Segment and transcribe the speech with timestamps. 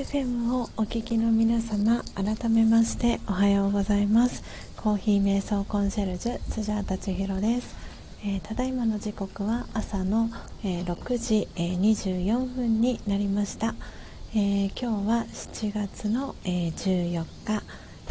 [0.00, 4.42] FM をお聞きの皆様改めましておはようございます。
[4.78, 7.76] コーヒー瞑想コンシェルジュスジャータ千尋です、
[8.24, 10.30] えー、ただいまの時刻は朝の、
[10.64, 13.74] えー、6時、えー、24分になりました、
[14.34, 17.62] え今日は7月の、え14日、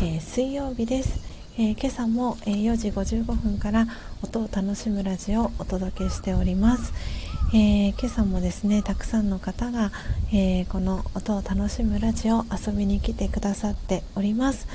[0.03, 1.28] え水曜日です、
[1.61, 3.85] え今朝も、え4時55分から
[4.23, 6.93] 音を楽しむラジオをお届けしております、
[7.53, 9.91] えー、今朝もですねたくさんの方が、
[10.31, 14.69] えー、この音を楽しむラジオ遊びに来てくださっております。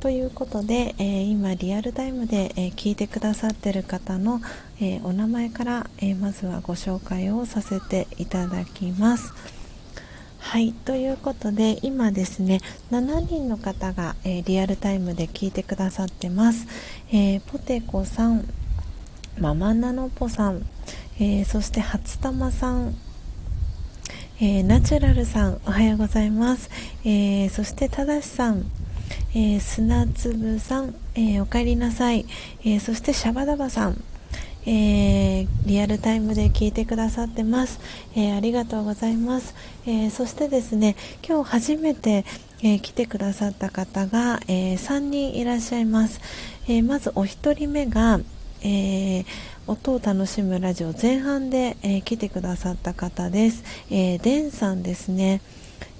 [0.00, 4.40] ということで、えー、今リアルタイムで、え聞いてくださってる方の、
[4.80, 9.57] えお名前から、えまずはご紹介をさせていただきます。
[10.38, 12.60] はいということで今ですね
[12.90, 16.66] 7人の方が、えリアルタイムで聞いてくださってます、
[17.12, 18.48] えポテコさん
[19.38, 20.66] ママナノポさん
[21.20, 22.94] えー、そして初玉さん、
[24.40, 26.70] えー、ナチュラルさんおはようございます、
[27.04, 28.70] えー、そしてただしさん、
[29.34, 32.24] え砂粒さん、えおかえりなさい、
[32.64, 34.00] えそしてシャバダバさん
[34.70, 37.80] えー、リアルタイムで聞いてくださってます、
[38.14, 39.54] えー、ありがとうございます、
[39.86, 40.94] えー、そしてですね
[41.26, 42.26] 今日初めて、
[42.62, 46.20] え来てくださった方が、え3人いらっしゃいます、
[46.68, 48.20] えまずお一人目が、
[48.62, 49.24] え
[49.66, 53.62] 音を楽しむラジオ前半で、え、来てくださった方です。
[53.90, 55.40] えー、デンさんですね。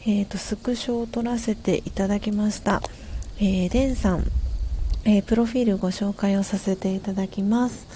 [0.02, 2.82] えーと、スクショを撮らせていただきました。
[3.38, 4.24] えー、デンさん、
[5.04, 7.86] えー、プロフィールご紹介をさせていただきます。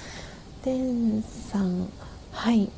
[0.64, 1.89] デンさん、
[2.30, 2.70] はい。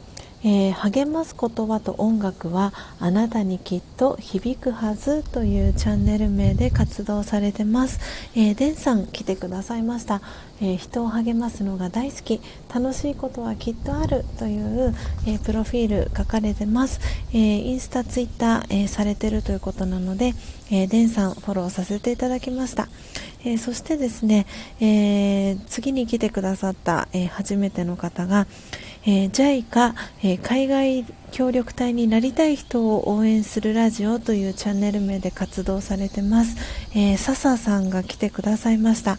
[0.46, 7.98] えー、励ます言葉と音楽はあなたにきっと響くはずというチャンネル名で活動されてます。
[8.34, 10.20] えー、デンさん来てくださいました、
[10.60, 12.40] えー、人を励ますのが大好き、
[12.74, 14.94] 楽しいことはきっとあるという、
[15.26, 17.00] えプロフィール書かれてます。
[17.32, 20.34] えインスタ、ツイッター、えされてるということなので、
[20.70, 22.88] えデンさんフォローさせていただきました。
[23.44, 24.46] えそしてですね、
[24.80, 28.46] え次に来てくださった、え初めての方が、
[29.06, 36.56] え、JICA、え、海外協力隊になりたい人を応援するラジオというチャンネル名で活動されてます、
[36.94, 39.18] えー、笹さんが来てくださいました、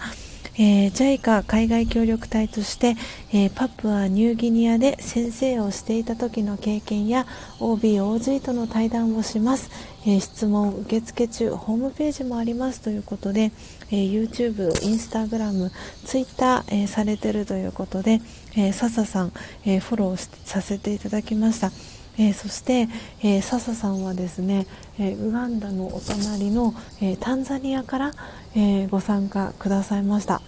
[0.57, 2.95] えー、JICA 海外協力隊として、
[3.33, 7.27] えー、パプアニューギニアで先生をしていた時の経験や
[7.59, 9.69] OBOG との対談をします、
[10.05, 13.51] えー、質問受付中ホームページもありますということで、
[13.91, 15.71] え YouTube、Instagram、
[16.05, 18.21] Twitter、えされてるということで、
[18.55, 19.31] え笹さん、
[19.65, 21.71] えフォローさせていただきました。
[22.17, 22.87] えー、そして、
[23.21, 24.67] えー、笹さんはですね、
[24.97, 28.13] えー、ウガンダのお隣の、えタンザニアから、
[28.55, 30.41] えご参加くださいました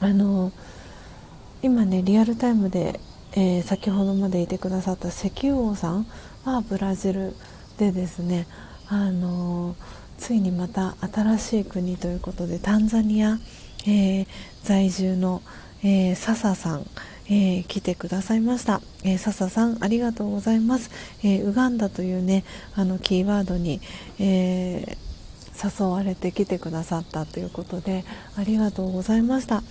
[0.00, 0.50] あの
[1.62, 2.98] 今ねリアルタイムで、
[3.32, 6.06] え先ほどまでいてくださった石油王さん
[6.44, 7.34] はブラジル
[7.78, 8.46] でですね
[8.88, 9.76] あの
[10.18, 13.38] ついにまた新しい国ということでタンザニア、
[13.86, 14.26] え
[14.62, 15.42] 在住の、
[15.82, 16.86] え笹さん
[17.28, 20.90] えー、来てくださいました、えー、笹さんありがとうございます、
[21.24, 22.44] え、ウガンダというね
[22.76, 23.80] あのキーワードに、
[24.18, 24.96] え
[25.56, 28.04] 誘われて来てくださったということで
[28.36, 29.62] ありがとうございました、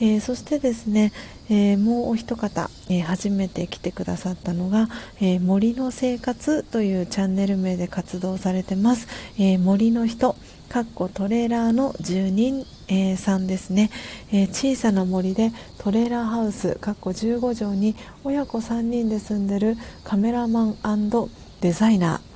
[0.00, 1.12] えそしてですね、
[1.48, 4.88] えもうお一方、え初めて来てくださったのが、
[5.20, 9.08] え森の生活というチャンネル名で活動されてます、
[9.38, 10.36] え森の人
[10.68, 13.90] かっこトレーラーの住人、えー、さんですね、
[14.32, 17.94] えー、小さな森でトレーラーハウスかっこ15畳に
[18.24, 20.76] 親子3人で住んでるカメラマン
[21.60, 22.35] デザイナー、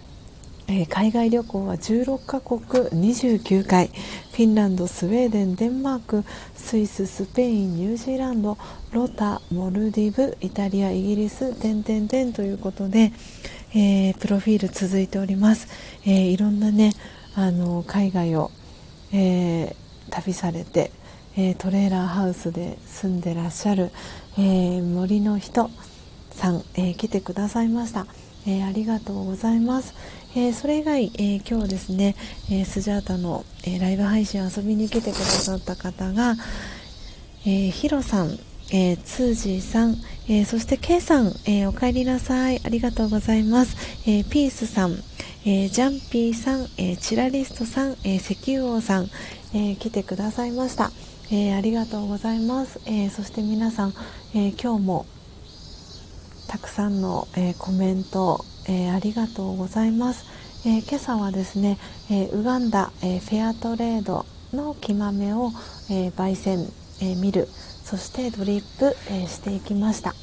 [0.73, 3.89] えー、海外旅行は16カ国29回。
[3.89, 6.25] フィンランドスウェーデンデンマーク
[6.55, 8.57] スイススペインニュージーランド
[8.93, 13.13] ロタモルディブイタリアイギリス点々点ということで、
[13.75, 15.67] えプロフィール続いております、
[16.07, 16.93] えいろんなね
[17.35, 18.53] あの海外を、
[19.13, 19.75] え、
[20.09, 20.93] 旅されて、
[21.37, 23.91] え、トレーラーハウスで住んでらっしゃる、
[24.39, 25.69] え、森の人
[26.31, 28.07] さん、え来てくださいました、
[28.47, 29.95] えありがとうございます、
[30.37, 32.15] えそれ以外、え今日ですね、
[32.51, 36.37] えスジャータの、えライブ配信遊びに来てくださった方が、
[37.45, 38.39] えヒロさん
[38.73, 39.97] えー、ツージーさん、
[40.29, 42.61] え、そして K さん、えー、お帰りなさい。
[42.65, 43.77] ありがとうございます。
[44.09, 44.95] えピースさん、
[45.45, 49.11] えジャンピーさん、えチラリストさん、え石油王さん、
[49.55, 50.93] え来てくださいました。
[51.33, 52.79] えありがとうございます。
[52.87, 53.95] えそして皆さん、
[54.37, 55.07] え今日も
[56.47, 60.25] たくさんの、えコメント、えありがとうございます。
[60.67, 61.79] え今朝はですね、
[62.11, 65.53] えウガンダ、えフェアトレードの木豆を、
[65.91, 66.67] え焙煎、
[67.01, 67.49] え見る
[67.91, 70.15] そしてドリップ、えー、していきました。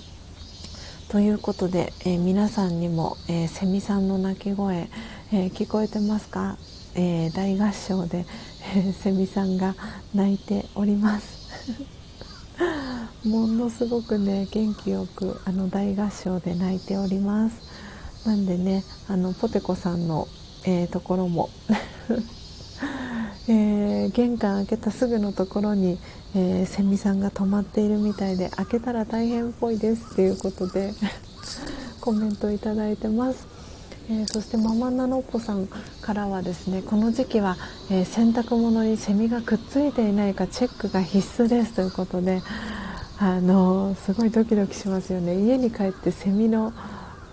[1.09, 4.87] ということで、えー、皆さんにも、えー、セミさんの鳴き声、
[5.33, 6.57] えー、聞こえてますか、
[6.95, 8.25] えー、大合唱で、
[8.73, 9.75] えー、セミさんが
[10.15, 11.37] 泣いております。
[13.27, 17.66] ものすごくね元気よくあの大合唱で泣いております。
[18.27, 20.27] なんでねあのポテコさんの、
[20.65, 21.49] えー、ところも
[23.49, 25.97] えー、玄関開けたすぐのところに、
[26.35, 30.93] えー、セミさんが止まっているみたいで開けたら大変っぽいですっていうことで
[32.01, 33.47] コメントいただいてます、
[34.09, 35.69] えー、そしてママナノッポさん
[36.01, 37.55] からはですねこの時期は、
[37.89, 42.41] え洗濯物にセミがくっついていないかチェックが必須ですということで
[43.19, 45.41] あのすごいドキドキしますよね。
[45.41, 46.73] 家に帰ってセミの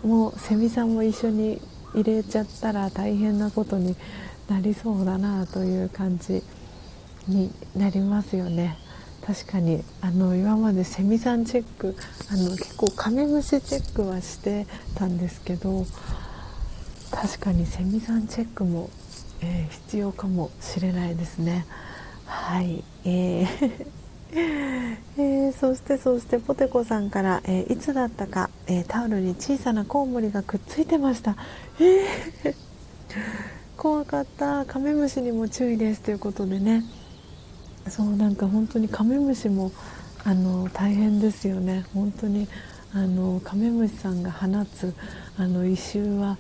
[0.05, 1.61] もうセミさんも一緒に
[1.95, 3.97] 入れちゃったら大変なことに
[4.49, 6.43] なりそうだなという感じ
[7.27, 8.77] になりますよね。
[9.27, 9.83] 確かに。
[10.03, 11.97] あの今までセミさんチェック
[12.31, 15.87] あの結構カメムシチェックはしてたんですけど
[17.11, 18.91] 確かにセミさんチェックも、
[19.41, 21.65] えー、必要かもしれないですね。
[22.27, 23.87] はい、えー。
[25.17, 31.37] えー、そしてそしてポテコさんから、えー、いつだったか、えー、タオルに小さなコウモリがくっついてました、
[31.79, 32.55] えー
[33.77, 34.65] 怖かった。
[34.65, 36.03] カメムシにも注意です。
[36.03, 36.85] ということでね。
[37.89, 39.71] そうなんか本当にカメムシも
[40.25, 41.85] あの大変ですよね。
[41.93, 42.49] 本当に
[42.93, 44.95] あのカメムシさんが放つ
[45.37, 46.39] あの異臭は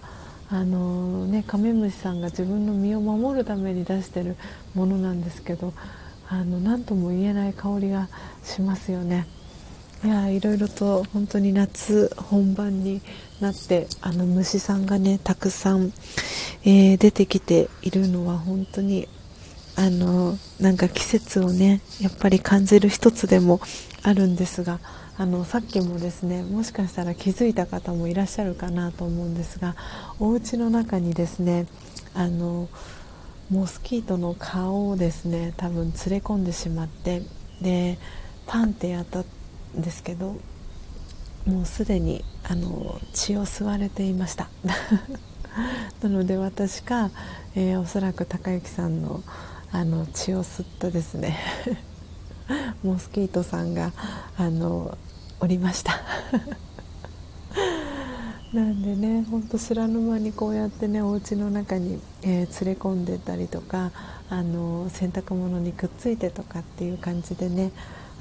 [0.48, 4.36] あの、ね、カメムシさんが自分の身を守るために出してる
[4.74, 5.74] ものなんですけど
[6.34, 8.08] あの何とも言えない香りが
[8.42, 9.26] しますよね。
[10.04, 13.00] いやいろいろと本当に夏本番に
[13.40, 15.92] なってあの虫さんがねたくさん、
[16.64, 19.08] えー、出てきているのは本当に
[19.76, 23.60] あのなんか季節をねやっぱり感じる一つでも
[24.02, 24.80] あるんですが
[25.16, 29.76] あのさっきもですねもしかしたら気づいた方もいらっしゃるかなと思うんですが
[30.18, 31.66] お家の中にですね
[32.12, 32.68] あの
[33.50, 37.22] モスキートの顔をですね多分連れ込んでしまって
[37.60, 37.98] で
[38.46, 39.24] パンってやったん
[39.80, 40.36] ですけど
[41.46, 44.48] もうすでにあの血を吸われていました。
[46.02, 47.10] なので私か、
[47.54, 49.22] えー、おそらく高之さんの
[49.70, 51.38] あの血を吸ったですね。
[52.82, 53.92] モスキートさんが
[54.36, 54.96] あの
[55.40, 56.00] おりました。
[58.54, 63.90] なんでねほんと知らぬ間にこうやってねお家の中に、えー、連れ込んでたりとか
[64.30, 67.72] あの洗濯物にくっついてとかっていう感じでね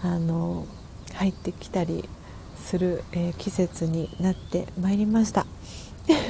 [0.02, 0.66] あの
[1.14, 2.10] 入ってきたり
[2.58, 5.46] する、えー、季節になってまいりました。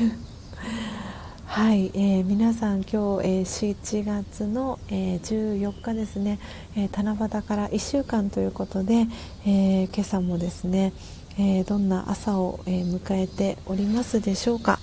[1.46, 6.40] はい、えー、皆さん今日、えー、7月の、えー、14日ですね、
[6.76, 9.08] えー、七夕から1週間ということで、
[9.46, 10.94] え今朝もですね、
[11.40, 14.80] えどんな朝を、え迎えておりますでしょうか、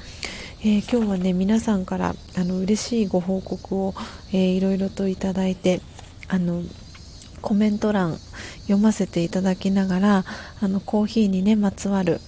[0.64, 3.94] え今日はね皆さんからあの嬉しいご報告を、
[4.32, 5.80] えいろいろといただいて
[6.28, 6.62] あの
[7.40, 8.18] コメント欄
[8.62, 10.24] 読ませていただきながら
[10.60, 12.20] あのコーヒーにねまつわる、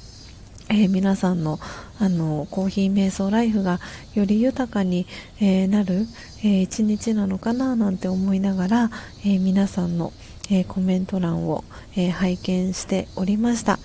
[0.71, 1.59] え、皆さんの
[1.99, 3.79] あのコーヒー瞑想ライフが
[4.15, 5.07] より豊かに、
[5.41, 6.07] え、なる、
[6.43, 8.91] え、一日なのかななんて思いながら、
[9.25, 10.13] え皆さんの、
[10.51, 13.79] えコメント欄を、え拝見しておりました、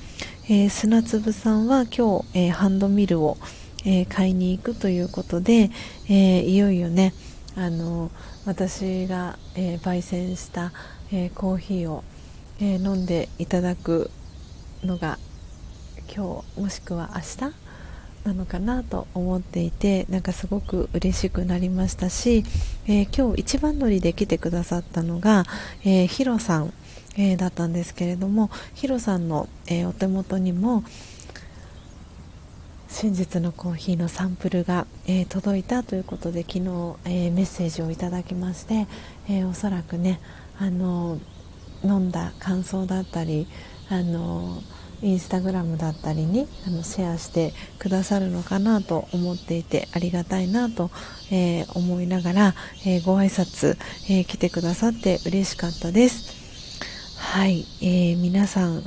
[0.50, 3.38] え砂粒さんは今日、えハンドミルを、
[3.86, 5.72] え買いに行くということで、
[6.08, 7.14] えいよいよね
[7.58, 8.12] あの
[8.46, 10.72] 私が、え焙煎した
[11.12, 12.06] え、コーヒーを、
[12.62, 14.10] え、飲んでいただく
[14.86, 15.20] のが
[16.08, 17.54] 今日もしくは明日
[18.24, 22.46] なのかなと思っていてなんかすごく嬉しくなりましたし、
[22.88, 25.44] え、今日一番乗りで来てくださったのが、
[25.84, 26.74] えー、ヒロさん、
[27.18, 30.84] えー、だったんですけれどもヒロさんの、えお手元にも
[32.88, 38.88] 真実のコーヒーのサンプルが、え届いたということで昨日、えメッセージをいただきまして、
[39.30, 40.20] えおそらくね
[40.60, 41.20] あの
[41.84, 43.48] 飲んだ感想だったり
[43.90, 44.62] あの
[45.02, 50.90] インスタグラムだったりにあのシェアしてくださるのかなと思っていてありがたいなと、
[51.32, 53.78] えー、思いながら、えー、ご挨拶、
[54.10, 56.37] えー、来てくださって嬉しかったです。
[57.30, 58.78] はい、えー、皆さん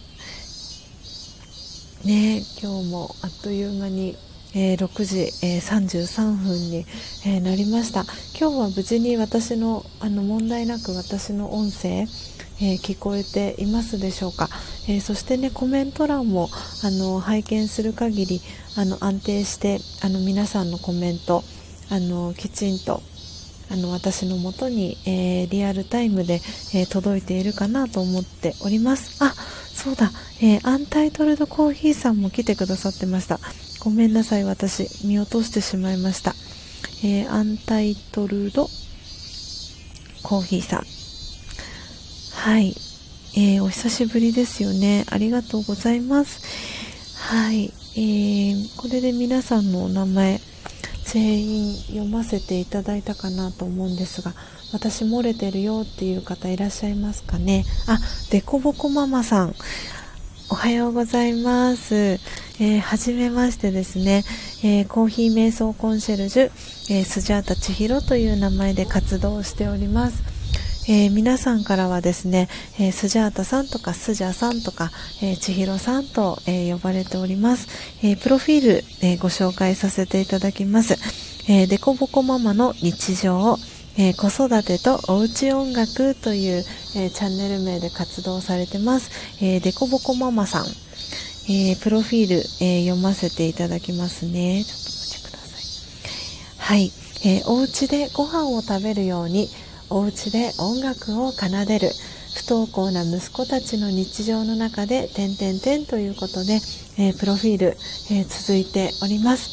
[2.06, 4.16] ね今日もあっという間に
[4.52, 6.86] えー、6時、えー、33分に、
[7.24, 8.04] えー、なりました。
[8.36, 12.08] 今日は無事に私のあの問題なく私の音声、
[12.60, 14.48] え聞こえていますでしょうか、
[14.88, 16.48] えそしてねコメント欄も
[16.82, 18.40] あの拝見する限り
[18.76, 21.44] あの安定してあの皆さんのコメント
[21.88, 23.02] あのきちんと
[23.70, 26.40] あの私のもとに、えリアルタイムで、
[26.74, 29.22] え届いているかなと思っております。
[29.22, 30.10] あそうだ、
[30.42, 33.38] えアンタイトルドコーヒーさんも来てくださってました。
[33.80, 36.34] ごめんなさい私見落としてしまいました、
[37.02, 38.68] え、アンタイトルド
[40.22, 40.84] コーヒーさん。
[42.32, 42.74] はい、
[43.36, 45.04] えー、お久しぶりですよね。
[45.10, 46.42] ありがとうございます。
[47.16, 50.40] はい、えー、これで皆さんのお名前
[51.12, 54.32] 全員読ませていただいたかなと思うんですが
[54.72, 57.64] 私漏れてるよっていう方いらっしゃいますかね？
[57.88, 57.98] あ
[58.30, 59.54] でこぼこママさん
[60.50, 61.94] おはようございます。
[61.94, 64.24] えー、はじめましてですね、
[64.62, 66.44] えー、コーヒー瞑想コンシェルジュ、
[66.90, 70.22] えー、スジャータ千尋という名前で活動しております。
[70.92, 72.48] えー、皆さんからはですね、
[72.80, 74.90] えー、スジャータさんとかスジャさんとか、
[75.22, 77.68] えー、千尋さんと、え呼ばれております。
[78.02, 80.94] えプロフィール、えご紹介させていただきます。
[81.48, 83.56] えー、デコボコママの日常、
[83.98, 86.64] えー、子育てとおうち音楽という、
[86.96, 89.10] えー、チャンネル名で活動されてます、
[89.44, 90.64] えー、デコボコママさん、
[91.52, 94.64] えプロフィール、え読ませていただきますね。
[94.64, 95.62] ちょっとお待ちください。
[96.58, 96.92] はい、
[97.24, 99.48] えお家でご飯を食べるように
[99.90, 101.90] お家で音楽を奏でる
[102.36, 106.60] 不登校な息子たちの日常の中で「点々点」ということで、
[106.96, 107.76] えプロフィール、
[108.10, 109.50] え続いております。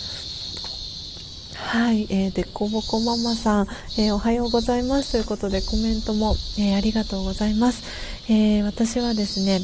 [1.55, 7.83] はい、えー、でこぼこママさん、えー、おはようございますということでコメントも、えー、ありがとうございます、
[8.29, 9.59] え私はですね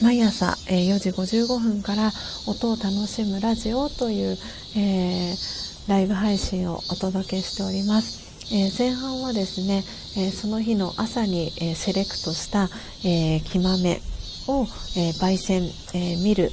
[0.00, 2.12] 毎朝、え4時55分から
[2.46, 4.38] 音を楽しむラジオという、
[4.76, 5.34] え
[5.86, 9.84] ライブ配信をお届けしております、え前半はですね、
[10.16, 12.68] えその日の朝に、えセレクトした、
[13.04, 14.00] え木豆
[14.48, 14.66] を、
[14.96, 16.50] え焙煎、え見る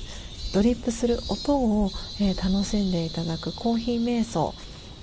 [0.53, 4.53] ドリップする音を、え、楽しんでいただくコーヒー瞑想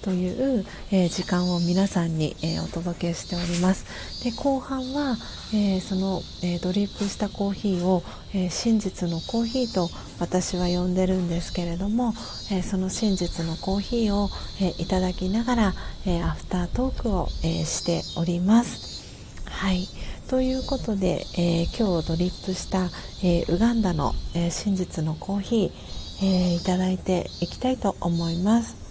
[0.07, 4.23] という、えー、時間を皆さんに、えー、お届けしております。
[4.23, 5.16] で後半は、
[5.53, 12.15] えその、えドリップしたコーヒーを、え真実のコーヒーと私は呼んでるんですけれども、
[12.53, 14.31] えその真実のコーヒーを、
[14.61, 15.74] えいただきながら、
[16.07, 19.03] えアフタートークを、えしております。
[19.45, 19.89] はい。
[20.28, 22.91] ということで、え、今日ドリップした、
[23.24, 28.86] え、ウガンダの、え、真実のコーヒー、えいただいていきたいと思います。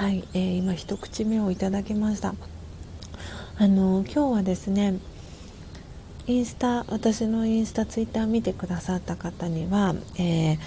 [0.00, 2.34] はい、えー、今一口目をいただきました。
[3.58, 4.94] あの今日はですね
[6.26, 10.58] インスタ私のインスタツイッター見てくださった方には、えー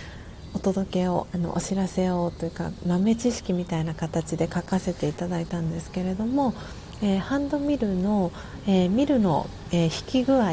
[0.53, 6.53] お届けをあのお知らせをというか豆知識みたいな形で書かせていただいたんですけれども、
[7.01, 8.31] えー、ハンドミルの、
[8.67, 10.51] えー、ミルの、え、引き具合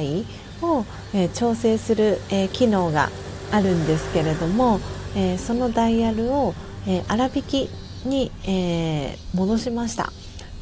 [0.63, 3.11] を、え調整する、え機能が
[3.53, 4.81] あるんですけれども、
[5.15, 6.55] えそのダイヤルを、
[6.87, 7.69] え粗挽き
[8.05, 10.13] に、え戻しました。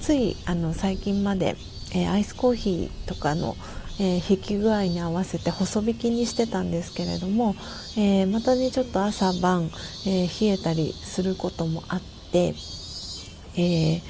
[0.00, 1.56] ついあの最近まで、
[1.94, 3.56] えアイスコーヒーとかの、
[4.00, 7.56] えー、引き具合に合わせて細引きにしてたんですけれども、
[7.96, 9.70] え、またねちょっと朝晩、
[10.06, 12.00] え、冷えたりすることもあっ
[12.32, 12.54] て、
[13.56, 14.00] え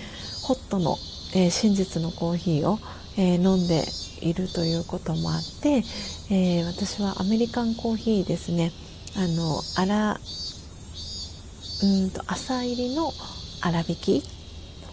[0.42, 0.96] ホットの、
[1.34, 2.78] え真実のコーヒーを、
[3.16, 3.84] え飲んで
[4.20, 5.82] いるということもあって、
[6.30, 8.72] え私はアメリカンコーヒーですね。
[9.16, 9.62] あの
[11.82, 13.12] うんと朝入りの
[13.62, 14.22] 粗挽き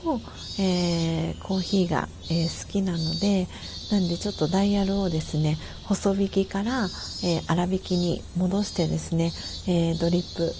[0.05, 0.21] の、
[0.59, 3.47] えー、コーヒーが、えー、好きなので
[3.91, 6.85] なんでちょっとダイヤルをですね細引きから、
[7.23, 9.31] えー、粗挽きに戻してですね、
[9.67, 10.53] えー、ドリップ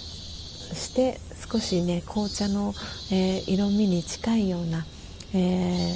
[0.74, 2.74] して少しね紅茶の、
[3.12, 4.84] えー、色味に近いような、
[5.32, 5.94] え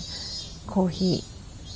[0.67, 1.25] コーヒ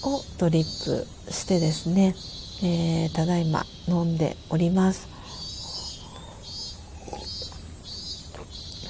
[0.02, 2.14] ーをドリップしてですね、
[2.62, 5.13] えただいま飲んでおります。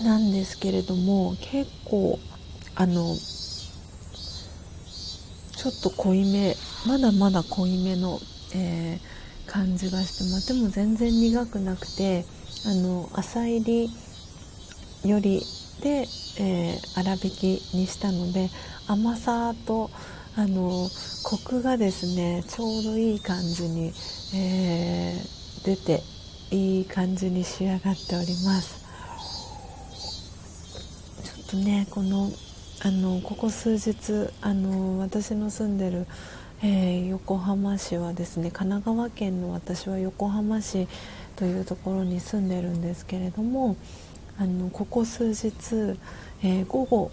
[0.03, 2.19] なんですけれども結構
[2.75, 3.15] あの
[5.57, 6.57] ちょっと濃いめ
[6.87, 8.21] まだまだ濃いめの、
[8.55, 10.53] えー、感じがしてます。
[10.53, 12.25] でも全然苦くなくて
[12.67, 13.89] あの浅入
[15.05, 15.43] りより
[15.83, 16.07] で、
[16.39, 18.51] えー、粗挽きにしたので
[18.87, 19.91] 甘さと
[20.37, 20.89] あの
[21.23, 23.93] コクがですねちょうどいい感じに、
[24.35, 26.03] えー、出て
[26.51, 28.84] いい感じに仕上がっております。
[31.49, 32.31] とねこの
[32.83, 36.07] あのここ数日あの私の住んでる、
[36.63, 40.87] えー、横浜市はですね神奈川県の私は横浜市
[41.37, 43.77] というところに住んでるんですけれども
[44.39, 45.99] あのここ数日、
[46.43, 47.11] えー、午後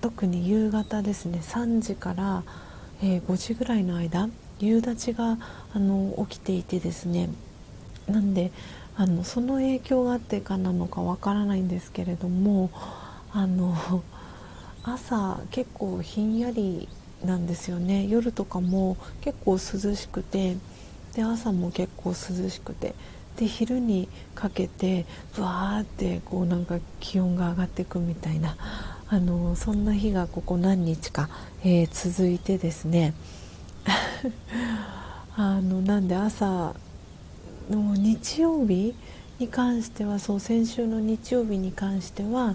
[0.00, 2.42] 特に夕方ですね3時から、
[3.02, 4.28] えー、5時ぐらいの間
[4.60, 5.38] 夕立が
[5.74, 7.28] あの起きていてですね
[8.08, 8.52] なんで
[8.96, 12.70] あのその影響があってかなのかわからないんですけれども
[13.36, 13.74] あの
[14.84, 16.88] 朝結構ひんやり
[17.24, 18.06] なんですよね。
[18.06, 20.56] 夜とかも結構涼しくて
[21.14, 22.94] で朝も結構涼しくて
[23.36, 25.04] で昼にかけて
[25.34, 28.56] ブワーってこうなんか気温が上がっていくみたいな
[29.08, 31.28] あのそんな日がここ何日か、
[31.64, 33.14] えー、続いてですね。
[35.36, 36.74] あのなんで朝
[37.68, 38.94] の日曜日
[39.40, 42.54] に関してはそう先週の日曜日に関しては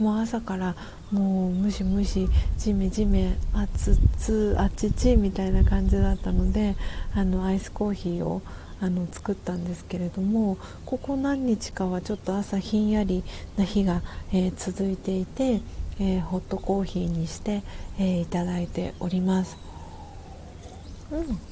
[0.00, 0.74] もう朝から
[1.12, 6.74] もうムシムシジメジメ熱々あっちちみたいな感じだったので
[7.14, 8.40] あのアイスコーヒーを
[8.80, 10.56] あの作ったんですけれども
[10.86, 13.22] ここ何日かはちょっと朝ひんやり
[13.58, 14.00] な日が、
[14.32, 15.60] えー、続いていて、
[16.00, 17.62] えー、ホットコーヒーにして、
[17.98, 19.58] えー、いただいております。
[21.12, 21.49] うん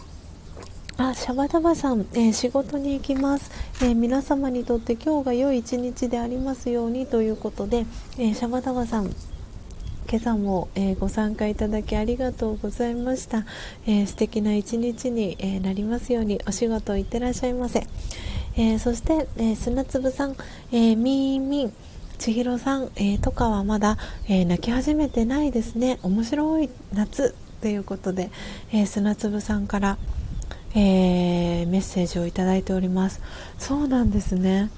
[1.00, 3.52] あシャバダバさん、えー、仕事に行きます、
[3.84, 7.86] えー、皆様にとって今日が良い一日でありますようにということで、
[8.18, 9.14] えー、シャバダバさん
[10.10, 13.44] 今朝も、えご参加いただきありがとうございました、
[13.86, 17.86] え素敵な一日に、えなりますようにお仕事行ってらっしゃいませ、
[18.56, 20.36] えそして、え砂粒さん、
[20.72, 21.74] えみーみん
[22.16, 23.98] 千尋さん、えとかはまだ、
[24.28, 25.98] え泣き始めてないですね。
[26.02, 27.34] 面白い夏。
[27.60, 28.30] ということで、
[28.72, 29.98] え砂粒さんから
[30.80, 33.20] 「えー、メッセージをいただいております。
[33.58, 34.70] そうなんですね。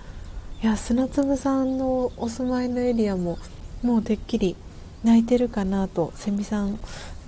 [0.62, 3.38] いや砂粒さんのお住まいのエリアも
[3.82, 4.56] もうてっきり
[5.04, 6.78] 泣いてるかなとセミさん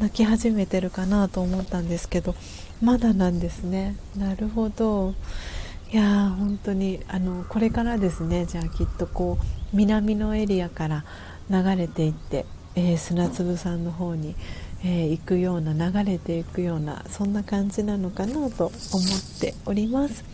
[0.01, 2.35] 泣き始めてるかなと思ったんですけど
[2.83, 3.95] まだなんですね。
[4.17, 5.15] なるほど。
[5.93, 8.47] いやー本当にあのこれからですね。
[8.47, 9.45] じゃあきっとこう
[9.77, 11.05] 南のエリアから
[11.51, 14.35] 流れていって、えー、砂粒さんの方に
[14.85, 20.25] えー、行くような流れていくようなそんな感じなのかなと思っております。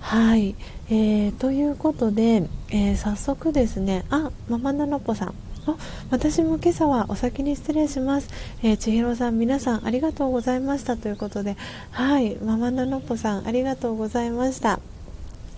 [0.00, 0.54] はい、
[0.88, 4.04] えー、ということで、えー、早速ですね。
[4.10, 5.34] あママナノポさん。
[5.66, 5.76] あ
[6.10, 8.30] 私も今朝はお先に失礼します、
[8.62, 10.96] えー、千尋さん皆さんありがとうございました。
[10.96, 11.56] ということで
[11.90, 12.36] はい。
[12.36, 14.80] ママナノポさんありがとうございました。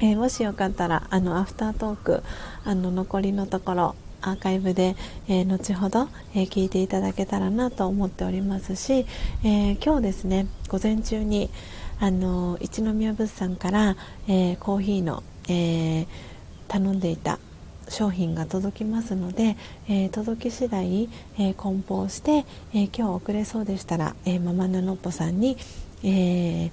[0.00, 2.22] えー、もしよかったらあのアフタートーク
[2.64, 4.96] あの残りのところアーカイブで、
[5.28, 9.06] えー、後ほど、えー、聞いていただけたらなと思っておりますし、
[9.44, 11.50] えー、今日ですね午前中に
[12.00, 13.94] あの一宮物産から、
[14.26, 16.06] えコーヒーの、え
[16.66, 17.38] 頼んでいた
[17.90, 25.58] 商品が届きますので、え届き次第、え梱包して、え今日遅れそうでしたら、えママナノッポさんに、
[26.02, 26.70] え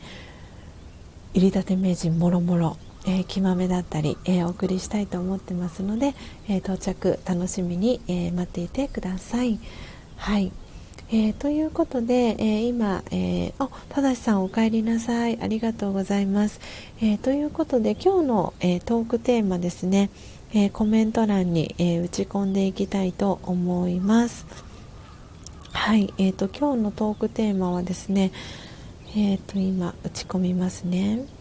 [1.34, 6.13] 入りたて名人もろもろえー、きまめだったり、えー、お送りしたいと思ってますので、
[6.49, 9.59] えー、到着楽しみに、え待っていてください。
[10.17, 10.51] はい、
[11.09, 16.59] えということで、え今、えー、あただしさんお帰りなさいありがとうございます。
[17.01, 20.09] えということで今日の、えトークテーマですね、
[20.53, 24.45] えコメント欄に、え打ち込んでいきたいと思います。
[25.71, 28.34] はい、えーと、今日のトークテーマはですね、
[29.15, 31.36] えーと今打ち込みますね。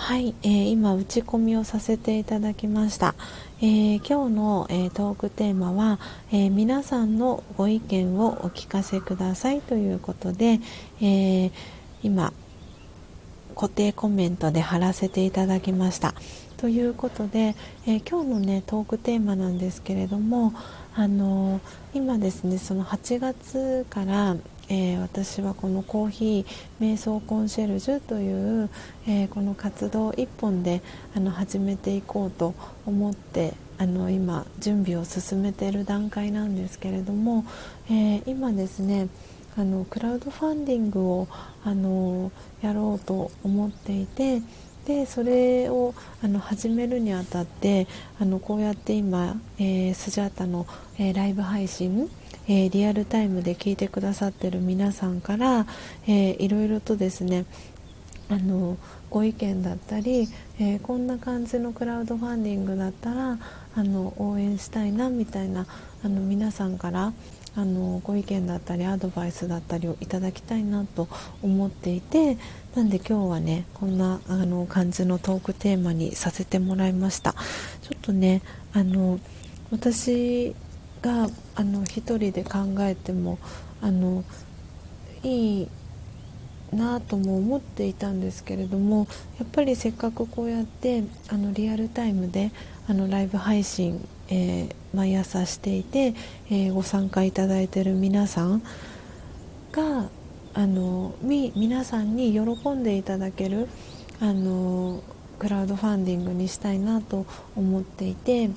[0.00, 3.14] はい、えー、今打ち込みをさせていただきました、
[3.60, 6.00] えー、今日の、えー、トークテーマは、
[6.32, 10.58] え皆さんのご意見をお聞かせくださいということで、
[11.02, 11.52] え
[12.02, 12.32] 今
[13.54, 16.14] 固定コメントで貼らせていただきました。
[16.56, 17.54] ということで、
[17.86, 20.54] え今日のねトークテーマなんですけれども
[20.94, 21.60] あの
[21.92, 24.36] 今ですねその8月から
[24.70, 26.46] えー、私はこのコーヒー
[26.80, 28.70] 瞑想コンシェルジュという、
[29.08, 30.80] えー、この活動一本で
[31.14, 32.54] あの始めていこうと
[32.86, 37.44] 思ってあの今準備を進めている段階なんですけれども、
[37.88, 39.08] えー、今ですね
[39.56, 41.28] あのクラウドファンディングを
[41.64, 42.30] あの
[42.62, 44.40] やろうと思っていて
[44.86, 47.88] でそれをあの始めるにあたって
[48.20, 50.66] あのこうやって今、えー、スジャータの、
[50.98, 52.08] えー、ライブ配信
[52.50, 55.66] えー、リアルタイムで聞いてくださってる皆さんから、
[56.08, 57.44] えー、いろいろとですね
[58.28, 58.76] あの
[59.08, 60.26] ご意見だったり、
[60.58, 63.38] えー、こんな感じのクラウドファンディングだったら
[63.76, 65.64] あの応援したいなみたいな
[66.04, 67.12] あの皆さんから
[67.54, 71.06] あのご意見だったりアドバイスだったりをいただきたいなと
[71.42, 72.36] 思っていて
[72.74, 77.34] なんで今日はねこんなあの感じのトークテーマにさせてもらいました。
[77.82, 79.20] ちょっとねあの
[79.70, 80.56] 私
[81.02, 83.38] があの一人で考えても
[83.80, 84.24] あの
[85.22, 85.68] いい
[86.72, 89.08] なとも思っていたんですけれども
[89.38, 92.52] やっぱりせっかくこうやってあのリアルタイムで
[92.88, 96.14] あのライブ配信、えー、毎朝していて、
[96.50, 98.62] えー、ご参加いただいている皆さん
[99.72, 100.08] が
[100.52, 103.68] あのみ皆さんに喜んでいただける
[104.20, 105.02] あの
[105.38, 108.50] クラウドファンディングにしたいなと思っていて。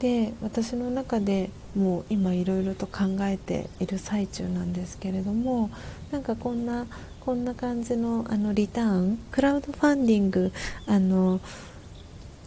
[0.00, 5.70] で私の中でもう今いろいろと考えている最中なんですけれども
[6.10, 6.86] なんかこんな
[7.20, 10.52] こんな感じのあのリターンクラウドファンディング
[10.86, 11.40] あの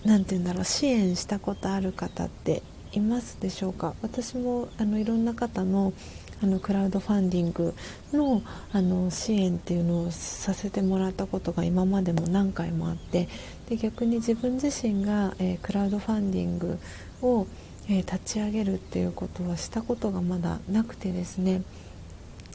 [0.06, 2.62] なて言うんだろう支援したことある方って
[2.94, 3.94] いますでしょうか？
[4.02, 5.94] 私もあのいろんな方の
[6.42, 7.74] あのクラウドファンディング
[8.14, 13.28] のあの支援っていうのをさせてもらったことが今までも何回もあって
[13.68, 16.78] で逆に自分自身が、えー、クラウドファンディング
[17.24, 17.48] を、
[17.90, 21.62] えー、立ち上げるっていうことはしたことがまだなくてですね。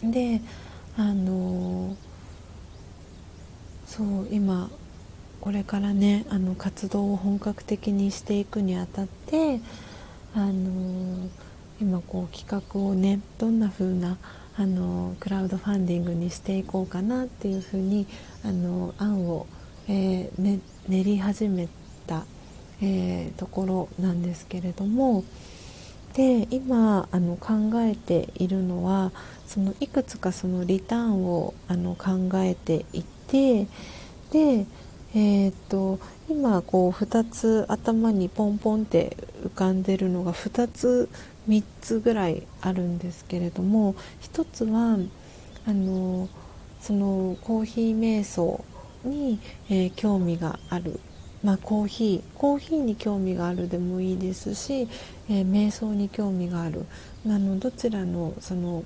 [0.02, 0.40] で
[0.96, 1.96] あのー、
[3.86, 4.70] そう今
[5.40, 9.60] これからねあの活動を本格的にしていくにあたって
[10.34, 11.28] あの
[11.80, 14.18] 今こう企画をねどんな風な
[14.56, 18.06] あのクラウドファンディングにしていこうかなっていう風に
[18.44, 19.46] あの案を、
[19.88, 21.68] えーね、練り始め、
[22.82, 25.24] えー、ところなんですけれども
[26.14, 29.12] で今あの考えているのは
[29.46, 33.66] そのいくつかそのリターンをあの考えていて
[34.30, 34.66] で
[35.14, 35.98] えーと、
[36.30, 41.10] 今こう2つ頭にポンポンって浮かんでるのが2つ
[41.48, 44.96] 3つぐらいあるんですけれども1つは
[45.66, 46.30] あの
[46.80, 48.64] そのコーヒー瞑想
[49.04, 49.38] に、
[49.68, 50.98] えー、興味がある、
[51.42, 54.88] まあ、コーヒーコーヒーに興味があるでもいいですし、
[55.28, 56.86] えー、瞑想に興味がある。
[57.26, 58.84] あのどちらのその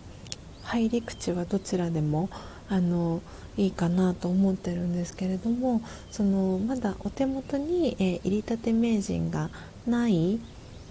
[0.62, 2.28] 入り口はどちらでも
[2.69, 3.23] あの
[3.57, 5.81] いいかなと思ってるんですけれども
[6.11, 9.51] そのまだお手元に、えー、入りたて名人が
[9.87, 10.41] ない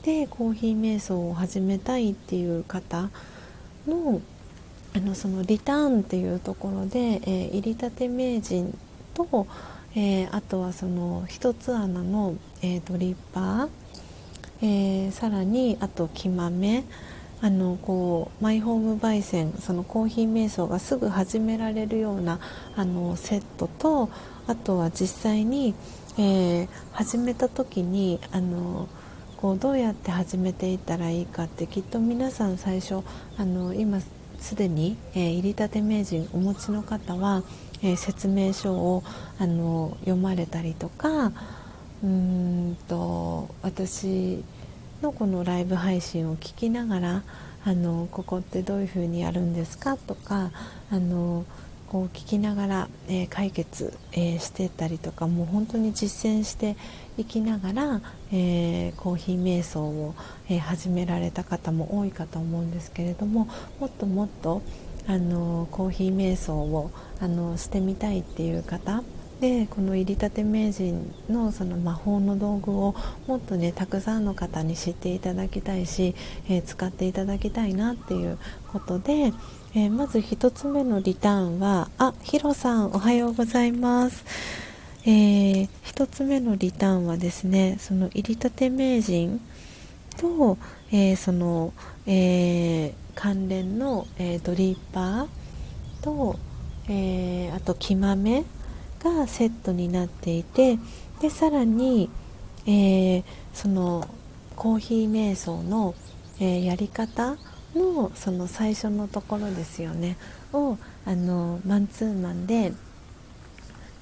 [0.04, 3.10] でコーヒー瞑想を始めたいっていう方
[3.88, 4.22] の
[4.96, 8.78] あのそのリターンっていうところで、えー、入りたて名人
[9.14, 9.46] と、
[9.96, 13.70] えー、あとはその一つ穴の、えー、ドリッパー、
[14.62, 16.84] えー、さらにあと木豆。
[17.42, 22.40] あのこうマイホーム焙煎そのコーヒー瞑想がすぐ始められるような
[22.76, 24.10] あのセットと
[24.48, 25.76] あとは実際に、
[26.18, 28.88] えー、始めた時にあの
[29.38, 33.02] こうどうやって始めていったらいいかってきっと皆さん最初
[33.38, 34.00] あの今
[34.40, 37.44] すでに、えー、入りたて名人お持ちの方は、
[37.86, 39.04] え、説明書を
[39.40, 41.32] あの読まれたりとか
[42.04, 44.44] うんと私
[45.02, 47.24] のこのライブ配信を聞きながら
[47.64, 50.52] あのここってどういうふうにやるんですかとか
[50.92, 51.46] あの
[51.88, 56.76] こう聞きながら、えー、解決、えー、してたりとかもう本当に実践して
[57.18, 58.02] いきながら、
[58.32, 60.16] えー、コーヒー瞑想を、
[60.50, 63.48] え始められた方も多いかと思うんですけれども
[63.80, 64.62] もっともっと
[65.08, 69.04] あのコーヒー瞑想をあのしてみたいっていう方
[69.40, 72.96] でこの入りたて名人のその魔法の道具を
[73.28, 76.16] もっとねたくさんの方に知っていただきたいし、
[76.48, 78.38] えー、使っていただきたいなっていう
[78.72, 79.34] ことで、
[79.76, 84.24] えー、まず1つ目のリターンはあヒロさんおはようございます。
[85.08, 89.40] えー、1つ目のリターンはですねその入りたて名人
[90.18, 90.58] と、
[90.92, 91.74] えー、その、
[92.08, 95.28] えー、関連の、えー、ドリッパー
[96.04, 96.38] と、
[96.88, 98.44] えー、あと木豆
[99.00, 100.78] がセットになっていて
[101.22, 102.10] でさらに、
[102.68, 103.24] えー、
[103.54, 104.08] その
[104.56, 105.96] コーヒー瞑想の、
[106.40, 107.38] え、やり方
[107.76, 110.18] のその最初のところですよね
[110.54, 112.74] をあのマンツーマンで、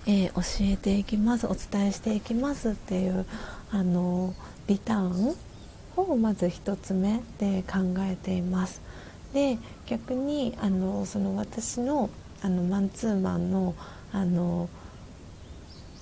[0.05, 3.25] え、教えていきますお伝えしていきますっていう
[3.71, 4.33] あの
[4.67, 5.35] リターン
[5.95, 8.81] をまず1つ目で考えています。
[9.33, 9.57] で
[9.87, 12.09] 逆にあのその私の
[12.41, 13.73] あのマンツーマンの
[14.11, 14.69] あの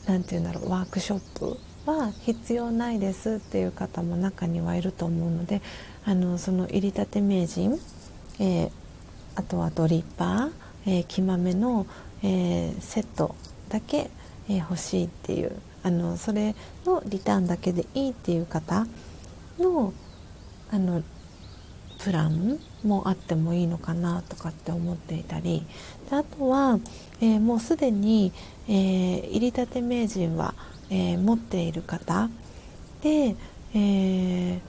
[0.08, 5.62] 何て言うんだろうワークショップは必要ないですっていう方も中にはいると思うので
[6.04, 7.80] あのその入りたて名人、
[8.40, 8.72] えー、
[9.36, 10.52] あとはドリッパー、
[10.86, 11.86] えー、木豆の、
[12.24, 13.36] えー、セット
[13.70, 14.10] だけ、
[14.50, 16.56] え欲しいっていうあのそれ
[16.86, 18.86] のリターンだけでいいっていう方
[19.58, 19.94] の
[20.72, 21.04] あの
[22.04, 25.66] プランもあってもいいのかなとかって思っていたり
[26.10, 26.80] であとは、
[27.22, 28.32] えー、もうすでに、
[28.68, 30.56] えー、入りたて名人は、
[30.90, 32.30] えー、持っている方。
[33.02, 33.36] で、
[33.74, 34.60] え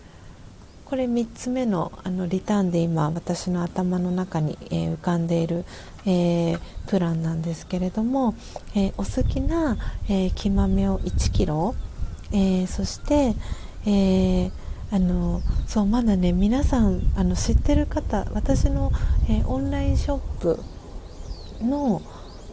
[0.87, 5.67] これ3つ目のあのリターンで今私の頭の中に、え浮かんでいる、
[6.07, 6.57] え
[6.87, 8.35] プランなんですけれども、
[8.75, 9.77] えお好きな、
[10.09, 13.35] えー、木豆を1 k g えそして、
[13.85, 14.62] えー
[14.93, 18.93] あのそうまだね皆さんあの知ってる方私の、
[19.31, 20.59] えー、オンラインショップ
[21.63, 22.03] の、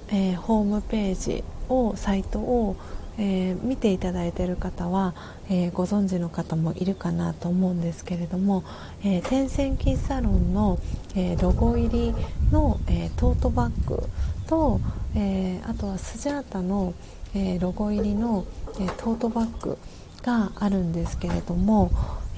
[0.08, 2.78] えー、ホームページをサイトを、
[3.18, 5.14] えー、見ていただいている方は、
[5.50, 8.64] え、ご存知の方もいるかなと思うんですけれども、
[9.04, 10.80] えー、天線キッサロンの、
[11.16, 12.16] えロゴ入り
[12.52, 14.02] の、えトートバッグ
[14.48, 14.80] と、
[15.16, 16.94] えあとはスジャータの、
[17.36, 18.46] えロゴ入りの、
[18.80, 19.78] えトートバッグ
[20.24, 21.92] があるんですけれども、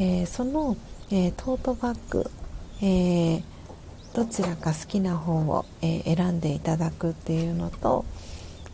[0.04, 0.76] えその、
[1.12, 2.30] えトートバッグ、
[2.82, 3.44] え
[4.14, 8.04] どちらか好きな方を、え選んでいただくっていうのと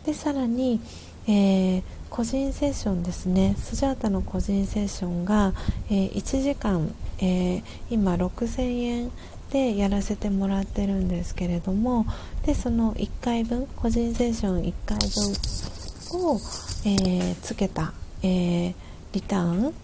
[0.06, 0.80] でさらに、
[1.26, 3.54] え、個人セッションですね。
[3.58, 5.52] スジャータの個人セッションが、
[5.90, 9.10] え、1時間、え、今6000円
[9.50, 12.04] でやらせてもらってるんですけれども
[12.44, 16.40] でその1回分個人セッション1回分を、
[16.86, 17.92] え、つけた、
[18.22, 18.74] え
[19.12, 19.74] リターン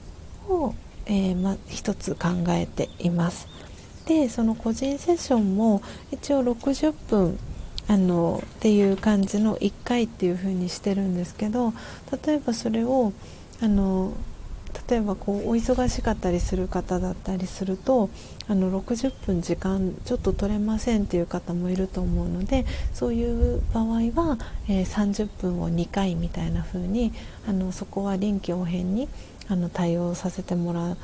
[0.49, 0.75] を、
[1.07, 3.49] えま、1つ考えています。
[4.07, 7.39] でその個人セッションも一応60分
[7.87, 11.73] あのっていう感じの1回っていう風にしてるんですけど
[12.27, 13.13] 例えばそれを
[13.63, 14.13] あの
[14.89, 18.11] 例えばこうお忙しかったりする方だったりすると
[18.49, 27.13] あの60分時間ちょっと取れませんっていう方もいると思うのでそういう場合は、えー、30分を2回みたいな風に
[27.49, 29.09] あにそこは臨機応変に
[29.49, 30.97] あの対応させてもら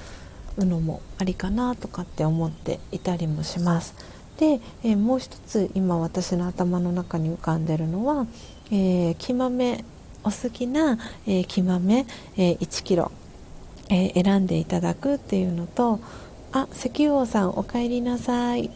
[0.57, 3.95] うのもありかなとかって思っていたりもします。
[4.39, 8.27] で、えー、もう一つ今私の頭の中に浮かんでるのは、
[8.71, 9.85] えー、木豆
[10.25, 12.07] お好きな、えー、木豆、
[12.37, 13.03] えー、1 k g
[13.93, 15.99] えー、選んでいただくっていうのと
[16.53, 18.71] あ石油王さんお帰りなさい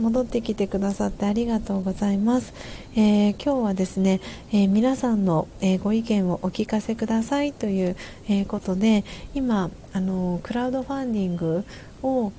[0.00, 2.54] 戻ってきてくださってありがとうございます、
[2.94, 4.20] えー、今日はですね、
[4.52, 7.96] えー、皆さんの、えご意見をお聞かせくださいという、
[8.28, 9.04] えことで
[9.34, 11.64] 今あのクラウドファンディング
[12.02, 12.32] を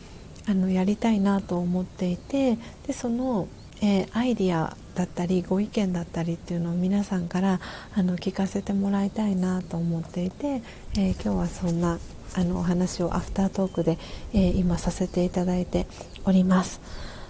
[0.47, 3.47] あのやりたいなと思っていてでその、
[3.81, 7.59] え、アイディアだったりご意見だったりっていうのを皆さんから
[7.95, 10.61] あの聞かせてもらいたいなと思っていて、
[10.97, 11.99] え、今日はそんな
[12.35, 13.97] あのお話をアフタートークで、
[14.33, 15.87] え、今させていただいて
[16.25, 16.81] おります。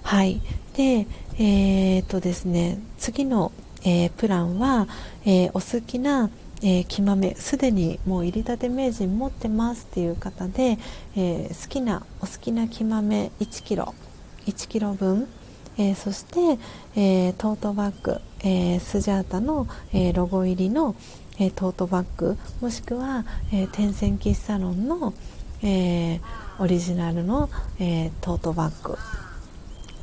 [0.04, 0.42] はい。
[0.76, 1.08] で
[1.40, 3.52] えー、っとですね次の、
[3.84, 4.88] えプランは、
[5.26, 6.30] えお好きな
[6.66, 10.78] えー、木豆すでにもう入りたて名人持ってますっていう方で、
[11.18, 13.92] えー、好きなお好きな木豆 1kg
[14.46, 15.28] 1 k g 分、
[15.78, 16.58] えー、そして、
[16.96, 20.96] えー、トートバッグ、え、スジャータの、え、ロゴ入りの、
[21.40, 25.14] え、トートバッグもしくは、えー、天線喫茶ロンの、
[25.64, 26.22] え、
[26.60, 27.50] オリジナルの、
[27.80, 28.98] え、トートバッグ。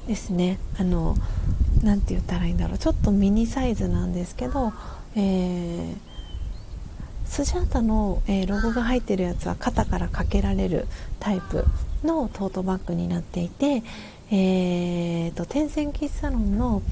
[0.07, 0.59] ですね。
[0.79, 1.17] あの
[1.83, 2.79] なんて言ったらいいんだろう。
[2.79, 4.73] ちょっとミニサイズなんですけど、
[5.17, 6.11] えー
[7.31, 10.89] スジャータの、えー、ロゴが入ってるやつは肩からかけられる
[11.21, 11.65] タイプ
[12.03, 13.85] のトートバッグになっていて、
[14.33, 16.83] えーと、天線キッサロンの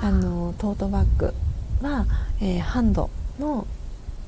[0.00, 1.34] あのトートバッグ
[1.82, 2.06] は、
[2.40, 3.66] えー、ハンドの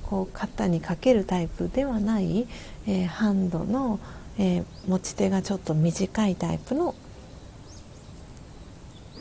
[0.02, 2.46] こう肩にかけるタイプではない、
[2.86, 3.98] えー、ハンドの、
[4.38, 6.94] えー、持ち手がちょっと短いタイプの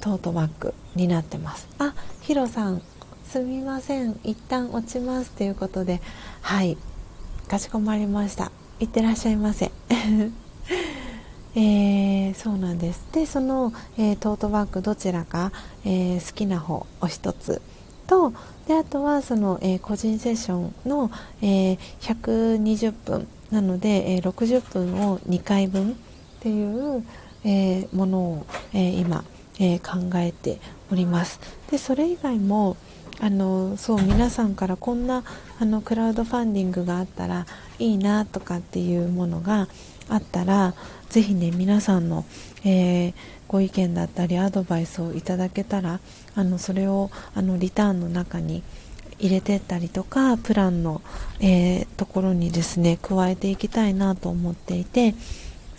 [0.05, 1.67] トートバッグになってます。
[1.79, 2.83] あヒロさん
[3.25, 4.19] すみません。
[4.23, 5.99] 一旦落ちますということで
[6.41, 6.77] はい。
[7.47, 8.51] かしこまりました。
[8.79, 9.71] いってらっしゃいませ。
[11.55, 13.03] えー、そうなんです。
[13.13, 15.51] でその、えー、トートバッグどちらか、
[15.83, 17.59] えー、好きな方お一つ
[18.05, 18.31] と
[18.67, 21.09] であとはその、え個人セッションの、
[21.41, 25.95] え120分なので、え60分を2回分っ
[26.41, 27.03] ていう、
[27.43, 29.23] えものを、え今、
[29.59, 30.59] え考えて
[30.91, 31.39] おります。
[31.71, 32.77] でそれ以外も
[33.21, 35.23] あのそう皆さんからこんな
[35.59, 37.45] あのクラウドファンディングがあったら
[37.79, 39.67] いいなとかっていうものが
[40.09, 40.73] あったら
[41.09, 42.25] ぜひね皆さんの、
[42.65, 43.13] えー、
[43.47, 45.99] ご意見だったりアドバイスをいただけたら
[46.35, 48.63] あのそれをあのリターンの中に
[49.17, 51.01] 入れてったりとかプランの、
[51.39, 55.15] えー、ところにですね加えていきたいなと思っていて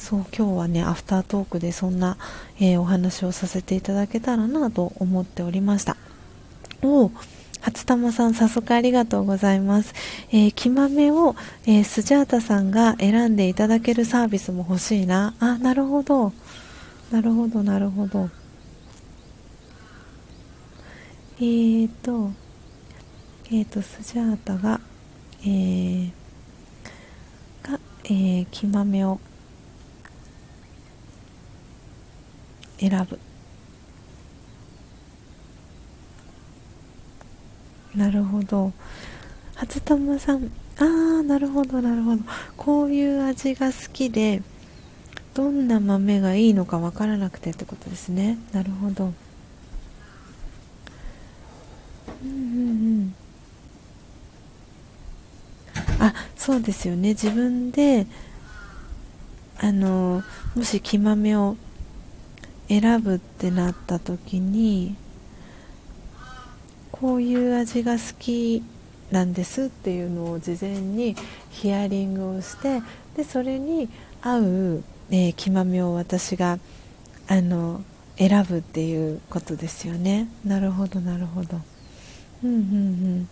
[0.07, 2.17] そう今日はねアフタートークでそんな、
[2.61, 5.97] えー、お話をさせていただけたらなと思っておりました。
[6.81, 7.11] お
[7.61, 9.93] 初玉さん、早速ありがとうございます。
[10.31, 11.35] えー、木豆を、
[11.67, 15.35] えー、スジャータさんが選んでいただけるサービスも欲しいな。
[15.41, 16.33] あ、なるほど。
[17.11, 18.31] なるほど、なるほど。
[21.39, 22.31] えーと、
[23.47, 24.81] えーと、スジャータが、
[25.41, 26.11] えー、
[27.65, 29.19] が、えー、木豆を
[32.79, 33.19] 選ぶ。
[37.95, 38.73] なるほど。
[39.55, 40.51] 初玉さん。
[40.79, 40.85] あ
[41.21, 42.23] あなるほどなるほど。
[42.57, 44.43] こういう味が好きで
[45.33, 48.39] どんな豆がいいのか分からなくてってことですね。
[48.53, 49.13] なるほど。
[52.23, 52.73] うんうんう
[53.05, 53.15] ん。
[55.99, 57.11] あそうですよね。
[57.11, 58.07] 自分で
[59.59, 60.23] あの
[60.55, 61.57] もし木豆を
[62.69, 64.97] 選ぶってなった時に
[66.91, 68.63] こういう味が好き
[69.11, 71.15] なんですっていうのを事前に
[71.51, 72.83] ヒアリングをして
[73.17, 73.89] でそれに
[74.21, 76.59] 合う、えー、木豆を私が
[77.29, 77.83] あの
[78.19, 80.29] 選ぶっていうことですよね。
[80.45, 81.61] なるほどなるほど。
[82.43, 82.61] うんうんう
[83.21, 83.29] ん。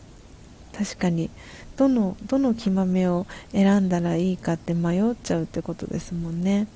[0.77, 1.31] 確かに
[1.77, 6.67] どのどの木豆を選んだらいいかって迷っちゃうってことですもんね。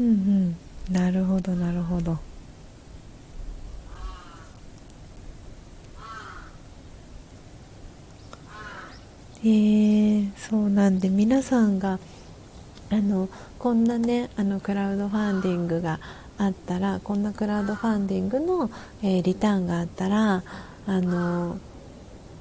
[0.00, 0.56] うんうん。
[0.92, 2.18] なるほどなるほど。
[9.44, 11.98] えー、そうなんで皆さんが
[12.90, 13.28] あの
[13.58, 15.98] こんなねあのクラウドファンディングが
[16.38, 18.70] あったらこんなクラウドファンディングの、
[19.02, 20.44] えー、リターンがあったら
[20.86, 21.58] あの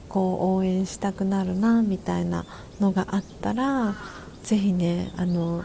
[0.10, 2.45] こう応援したくなるなみたいな
[2.80, 3.95] のがあったら
[4.44, 5.64] ぜひねあの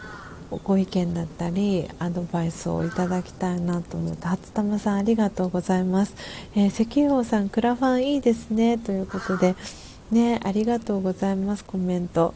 [0.63, 6.15] ご意見だったりアドバイスをいただきたいなと思って初玉さんありがとうございます、
[6.55, 8.77] えー、石油王さんクラファンいいですね。
[8.77, 9.55] ということで
[10.11, 11.65] ねありがとうございます。
[11.65, 12.33] コメント。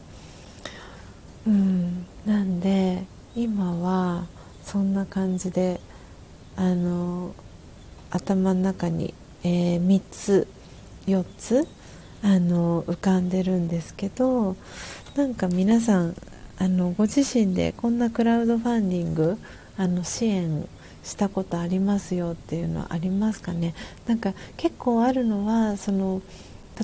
[1.46, 2.06] うん。
[2.26, 4.26] なんで今は
[4.62, 5.80] そんな感じで
[6.56, 7.34] あの
[8.10, 10.46] 頭の中に、えー、3つ
[11.06, 11.66] 4つ
[12.22, 14.56] あの浮かんでるんですけど
[15.16, 16.14] なんか皆さん
[16.62, 19.36] あのご自身でこんなクラウドファンディング
[19.76, 20.68] あの支援
[21.02, 23.74] したことありますよっていうのはありますかね？
[24.06, 26.22] なんか結構あるのはその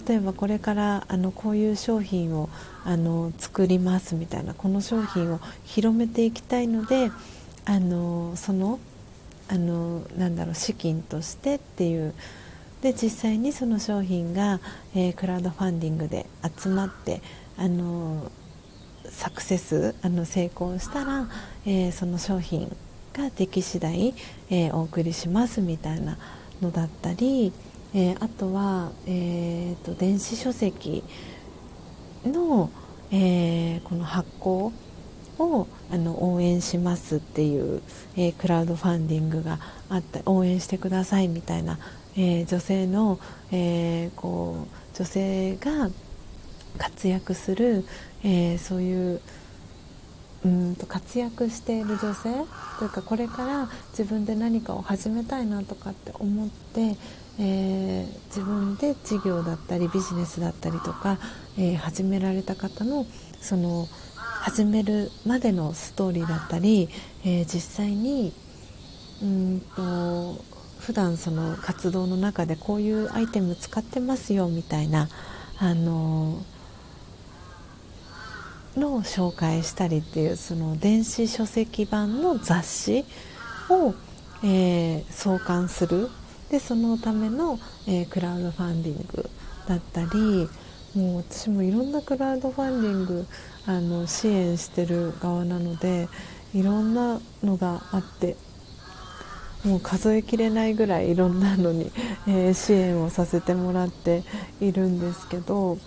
[0.09, 2.49] 例えばこれからあのこういう商品を
[2.85, 7.13] あの作りますみたいなこの商品を広めていきたいので
[7.65, 8.81] あのその
[9.47, 12.15] あのなんだろう資金としてっていう
[12.83, 14.59] で実際にその商品が、
[14.97, 16.27] えー、クラウドファンディングで
[16.59, 17.23] 集まって
[17.57, 18.33] あの
[19.19, 21.29] サクセスあの成功したら、
[21.67, 22.75] えー、その商品
[23.13, 24.15] ができ次第、
[24.49, 26.17] えー、お送りしますみたいな
[26.63, 27.53] のだったり
[27.95, 31.03] えー、あとは、えーと、電子書籍
[32.25, 32.71] の、
[33.11, 34.73] え、この発行
[35.39, 37.81] をあの応援しますっていう、
[38.17, 39.59] え、クラウドファンディングが
[39.89, 41.79] あった応援してくださいみたいな、
[42.17, 43.19] え女性の、
[43.51, 45.91] えこう女性が
[46.77, 47.85] 活躍する、
[48.23, 49.21] えそういう
[50.45, 52.31] うんと活躍している女性
[52.79, 56.97] というかこれから自分で何かを始めたいなとかって思って、
[57.41, 61.19] えー、自分で事業だったりビジネスだったりとか、
[61.59, 63.05] えー、始められた方の
[63.41, 66.89] その始めるまでのストーリーだったり、
[67.25, 68.33] えー、実際に
[69.21, 70.37] うんと
[70.79, 75.09] 普段その活動の中でこういうアイテム使ってますよみたいな
[75.59, 76.41] あの
[78.79, 83.05] の紹介したりっていうその電子書籍版の雑誌
[83.69, 83.95] を、
[84.43, 86.09] えー、創刊する。
[86.51, 89.31] でそのための、えー、クラウドファンディング
[89.67, 90.49] だったり
[90.95, 93.27] もう私もいろんなクラウドファンディング
[93.67, 96.09] あの支援してる側なので
[96.55, 98.37] いろんなのがあって
[99.65, 101.91] もう数えきれないぐらいいろんなのに、
[102.27, 104.23] えー、支援をさせてもらって
[104.61, 105.79] いるんですけど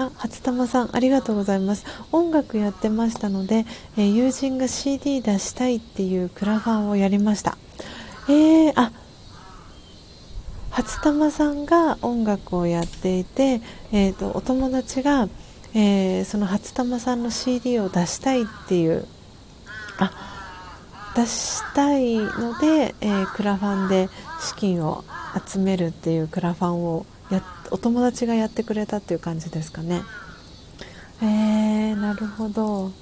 [0.00, 1.84] あ初玉さんありがとうございます。
[2.10, 3.66] 音楽やってましたので、
[3.98, 7.58] えー、友人が CD 出したいっていうクラファンをやりました。
[8.26, 8.92] えー、あ
[10.70, 13.60] 初玉さんが音楽をやっていて、
[13.92, 15.28] えーと、お友達が、
[15.74, 19.06] えー、その初玉さんの CD を出したいっていう
[19.98, 20.12] あ
[21.14, 24.08] 出したいので、えー、クラファンで
[24.40, 25.04] 資金を
[25.46, 30.02] 集めるっていうクラファンをやお友達がやってくれたっていう感じですかね。
[31.22, 32.92] えー、なるほど。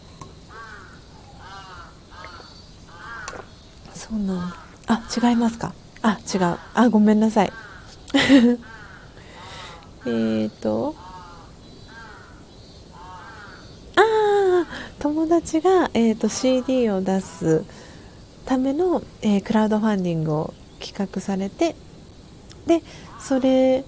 [3.95, 4.55] そうなん。
[4.87, 5.75] あ違いますか。
[6.03, 6.59] あ違う。
[6.75, 7.53] あごめんなさい。
[10.07, 10.95] えっと。
[13.97, 14.67] ああ
[14.99, 17.65] 友達が、えーと、CD を出す
[18.47, 21.77] ための、えー、クラウドファンディングを企画されて
[22.67, 22.83] で
[23.21, 23.85] それ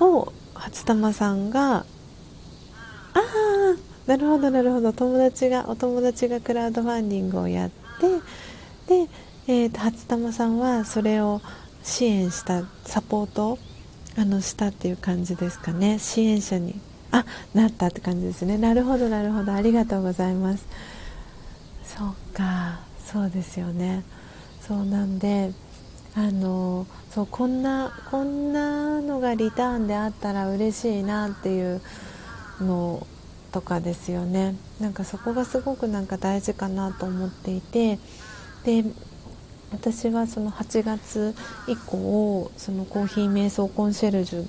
[0.00, 1.84] を初玉さんがあ
[3.14, 3.20] あ
[4.06, 4.92] なるほどなるほど。
[4.92, 7.70] 友達がお友達がクラウドファンディングをやっ
[8.86, 9.08] てで
[9.48, 11.40] えーと、初玉さんはそれを
[11.84, 13.58] 支援したサポート
[14.18, 15.98] あのしたっていう感じですかね。
[15.98, 16.80] 支援者に
[17.12, 17.24] あ
[17.54, 18.58] なったって感じですね。
[18.58, 19.52] なるほどなるほど。
[19.52, 20.66] ありがとうございます。
[21.84, 24.02] そうかそうですよね。
[24.66, 25.52] そうなんで
[26.16, 31.82] あのそうこんなこんなのがリターンであったら嬉しいなっていう
[32.60, 33.06] の
[33.52, 34.56] とかですよね。
[34.80, 37.98] なんかそこがすごくなんか大事かなと思っていて。
[38.64, 38.84] で
[39.72, 41.34] 私はその8月
[41.66, 44.46] 以降そのコーヒー瞑想コンシェルジュ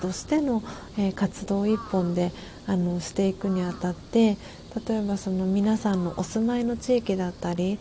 [0.00, 0.62] としての、
[0.96, 2.32] え、活動一本で
[2.66, 4.38] あのしていくにあたって
[4.88, 7.78] 例えばその皆さんのお住まいの地域だったり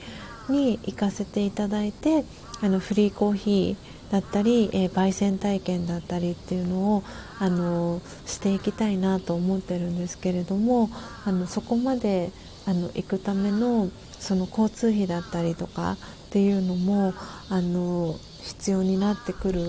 [0.50, 2.26] に行かせていただいて
[2.62, 7.04] あのフリーコーヒーだったり、えー、焙煎体験だったりっていうのを
[7.40, 10.90] あのしていきたいなと思ってるんですけれども
[11.26, 12.32] あのそこまで
[12.66, 15.98] あの行くためのその交通費だったりとかっ
[16.32, 17.14] ていうのも
[17.50, 19.62] あの必要になってくる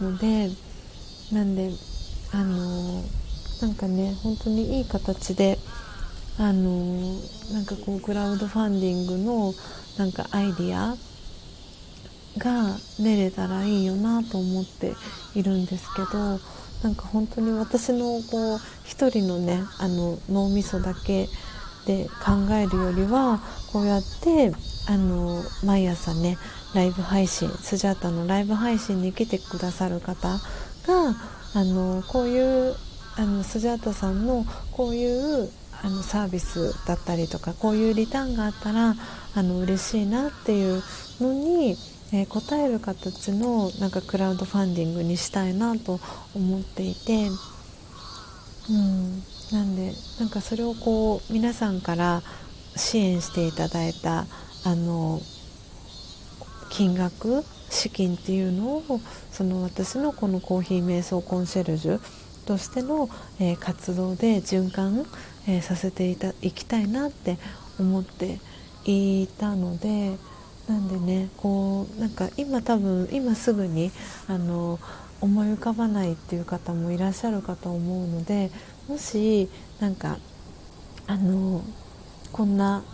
[0.00, 0.48] ので
[1.32, 1.70] なんで
[2.32, 3.02] あの
[3.60, 5.58] なんかね本当にいい形で
[6.38, 7.14] あの
[7.52, 9.52] なんかこうクラウドファンディングの
[9.98, 10.96] なんかアイディア
[12.38, 14.94] が出れたらいいよなと思って
[15.34, 16.38] いるんですけど
[16.82, 21.28] なんか本当に私のこう一人のねあの脳みそだけ
[21.86, 23.40] で考えるよりは
[23.72, 24.52] こうやって
[24.88, 26.38] あの毎朝ね
[26.74, 30.38] ライブ配信スジャータのライブ配信に来てくださる方が
[31.54, 32.74] あのこういう
[33.16, 35.50] あのスジャータさんのこういう
[35.82, 38.94] あのサービスだったりとかこういうリターンがあったら
[39.34, 40.82] あの嬉しいなっていう
[41.20, 41.76] のに、
[42.12, 46.00] えー、応える形のなんかクラウドファンディングにしたいなと
[46.34, 47.28] 思っていて、
[48.68, 49.22] うん、
[49.52, 52.22] なんでなんかそれをこう皆さんから
[52.76, 54.26] 支援していただいた
[54.64, 55.20] あの
[56.70, 59.00] 金額資金っていうのを
[59.30, 62.00] その私のこのコーヒー瞑想コンシェルジュ
[62.46, 63.08] としての、
[63.38, 65.06] えー、活動で循環、
[65.46, 67.38] えー、させていたいきたいなって
[67.78, 68.40] 思って
[68.84, 70.16] いたので
[70.70, 73.90] なんでねこうなんか今多分今すぐに
[74.28, 74.78] あの
[75.20, 78.52] 思い浮かばないっていう方もいらっしゃるかと思うので
[78.86, 79.48] もし
[79.80, 80.18] なんか
[81.08, 81.62] あの
[82.30, 82.84] こんな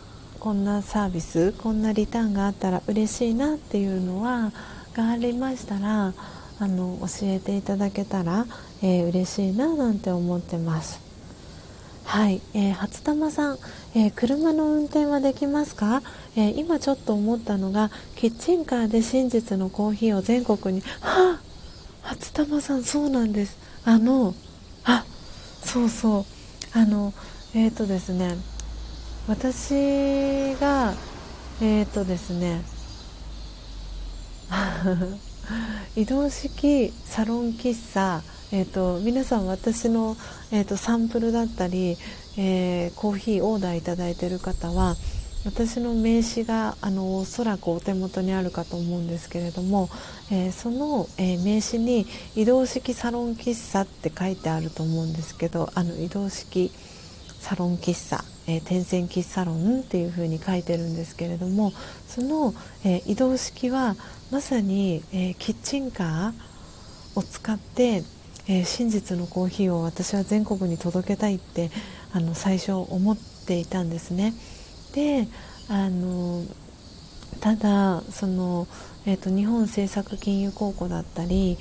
[0.41, 4.53] こんなサービスこんなリターンがあったら嬉しいなっていうのは
[4.95, 6.15] がありましたら
[6.59, 8.47] あの教えていただけたら、
[8.83, 11.05] えー、嬉しいななんて思ってます。
[12.07, 13.59] はい、えー、初玉さん、
[13.99, 16.03] えー、車の運転はできますか、
[16.37, 21.41] えー、今ちょっと思ったのがキッチンカーで真実のコーヒーを全国にはあ
[22.03, 23.57] 初玉さんそうなんです。
[23.87, 24.35] あの
[24.85, 25.07] あ
[25.63, 26.27] そうそ
[26.75, 26.79] う。
[26.79, 27.15] あの
[27.55, 28.37] えっ、とですね
[29.29, 30.93] 私が
[31.63, 32.61] えっ、とですね
[35.97, 40.17] 移動式サロン喫茶、えーと、皆さん私の、
[40.53, 41.97] えーと、サンプルだったり、
[42.39, 44.97] えー、コーヒーオーダーいただいている方は
[45.47, 49.89] 私の名刺があのおそらくお手元にあるかと思うんですけれども、
[50.33, 52.05] えー、その、えー、名刺に
[52.35, 56.73] 移動式サロン喫茶って書いてあると思うんですけどあの移動式
[57.39, 61.73] サロン喫茶、えー、点線喫茶ロンっていう風に書いてるんですけれども
[62.09, 62.53] その、
[62.85, 63.95] え、移動式は
[64.33, 68.03] まさに、え、キッチンカーを使って、
[68.49, 71.71] え真実のコーヒーを私は全国に届けたいって
[72.13, 74.35] あの最初思っていたんですね。
[74.93, 75.29] で
[75.69, 76.43] あの
[77.41, 78.67] ただその、
[79.05, 81.59] えーと、と日本政策金融公庫だったり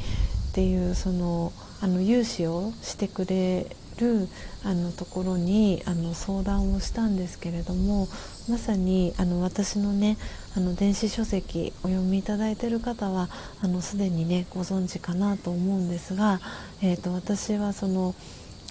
[0.52, 1.52] っていうその
[1.82, 3.68] あの融資をしてくれ
[3.98, 4.28] る
[4.64, 8.08] あのところにあの相談をしたんですけれども
[8.50, 10.18] まさにあの私のね
[10.56, 13.30] あの電子書籍お読みいただいている方は
[13.62, 16.40] あのすでにねご存知かなと思うんですが、
[16.82, 18.16] えーと、私はその、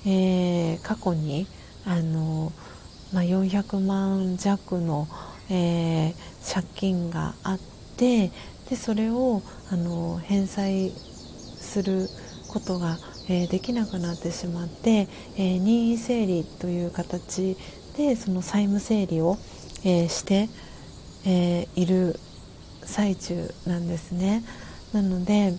[0.06, 1.46] えー、過去に
[1.86, 2.52] あの、
[3.12, 5.08] まあ、400万弱の、
[5.50, 6.14] えー、
[6.54, 7.58] 借金があっ
[7.96, 8.30] て
[8.70, 12.08] でそれをあの返済する
[12.48, 12.98] ことが
[13.28, 17.56] えー、できなくなってしまって、えー、任意整理という形
[17.96, 19.38] でその債務整理を、
[19.84, 20.48] えー、して、
[21.26, 22.16] えいる
[22.82, 24.44] 最中なんですね。
[24.92, 25.54] なので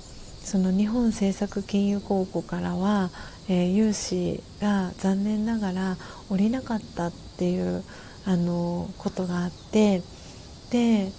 [0.45, 3.09] その日本政策金融公庫からは、
[3.49, 5.97] え融資が残念ながら
[6.30, 7.84] 下りなかったっていう
[8.26, 10.01] あのことがあって
[10.72, 11.11] で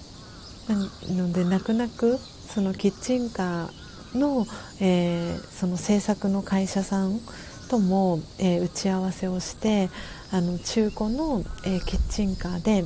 [0.69, 0.77] な
[1.25, 4.47] ので泣く泣くそのキッチンカーの,、
[4.81, 7.21] えー、その制作の会社さん
[7.69, 9.89] とも、えー、打ち合わせをして
[10.33, 12.85] あの中古の、えー、キッチンカーで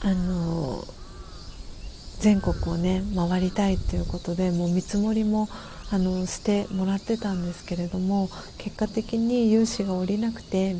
[0.00, 0.84] あの
[2.20, 5.48] 全国をね回りたいということでもう見積もりも
[5.90, 8.28] あのしてもらってたんですけれども
[8.58, 10.76] 結果的に融資が下りなくて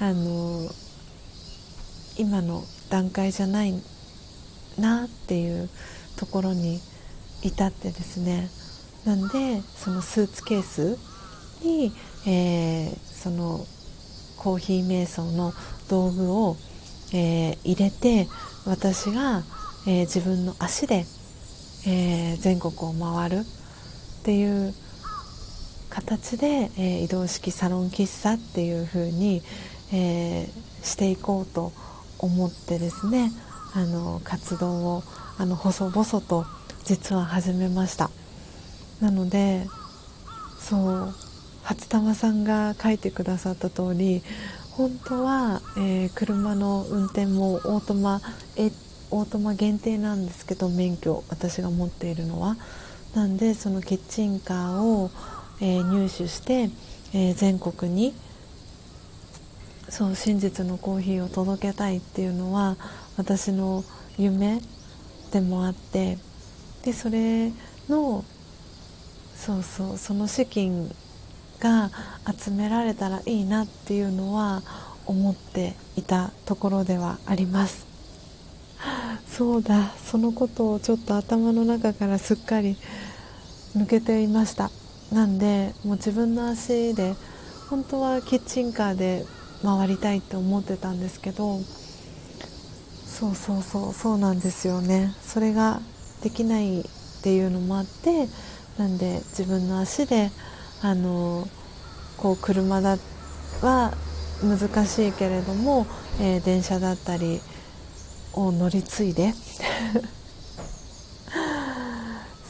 [0.00, 0.68] あの
[2.18, 3.74] 今の段階じゃない
[4.78, 5.68] なっていう
[6.16, 6.80] ところに
[7.42, 8.48] 至ってですね。
[9.04, 10.98] なんでそのスーツケース
[11.64, 11.92] に、
[12.26, 13.64] えー、その
[14.36, 15.52] コーヒー瞑想の
[15.88, 16.56] 道具を、
[17.12, 18.28] えー、入れて
[18.66, 19.42] 私が、
[19.86, 21.04] えー、自分の足で、
[21.86, 24.74] えー、全国を回るっていう
[25.90, 29.42] 形で、え移動式サロン喫茶っていう風に、
[29.92, 30.46] え
[30.82, 31.72] していこうと
[32.18, 33.32] 思ってですね
[33.74, 35.02] あの活動を
[35.38, 36.46] あの細々と
[36.84, 38.10] 実は始めました。
[39.00, 39.66] なので
[40.58, 41.14] そう
[41.62, 44.22] 初玉さんが書いてくださった通り
[44.72, 48.20] 本当は、えー、車の運転もオートマ
[49.10, 52.56] オートマ限定なんですけど免許私が持っているのは。
[53.14, 55.10] なんでそのキッチンカーを、
[55.60, 56.70] えー、入手して、
[57.14, 58.14] えー、全国に
[59.88, 62.76] そう真実のコーヒーを届けたいっていうのは
[63.16, 63.82] 私の
[64.18, 64.60] 夢
[65.32, 66.18] でもあって
[66.84, 67.50] でそれ
[67.88, 68.24] の
[69.34, 70.94] そうそうその資金
[71.60, 71.90] が
[72.38, 74.62] 集められたらいいなっていうのは
[75.06, 77.87] 思っていたところではあります。
[79.28, 82.76] そうだそのことをちょっと頭の中からすっかり
[83.76, 84.70] 抜けていました。
[85.12, 87.14] なんでもう自分の足で
[87.70, 89.24] 本当はキッチンカーで
[89.62, 91.60] 回りたいって思ってたんですけど
[93.06, 95.14] そうそうそうそうなんですよね。
[95.22, 95.80] それが
[96.22, 96.84] できないっ
[97.22, 98.28] ていうのもあって
[98.76, 100.30] なんで自分の足で
[100.82, 101.48] あの
[102.16, 102.98] こう車だ
[103.62, 103.92] は
[104.42, 105.86] 難しいけれども、
[106.20, 107.40] えー、電車だったり
[108.38, 109.34] を乗り継いで。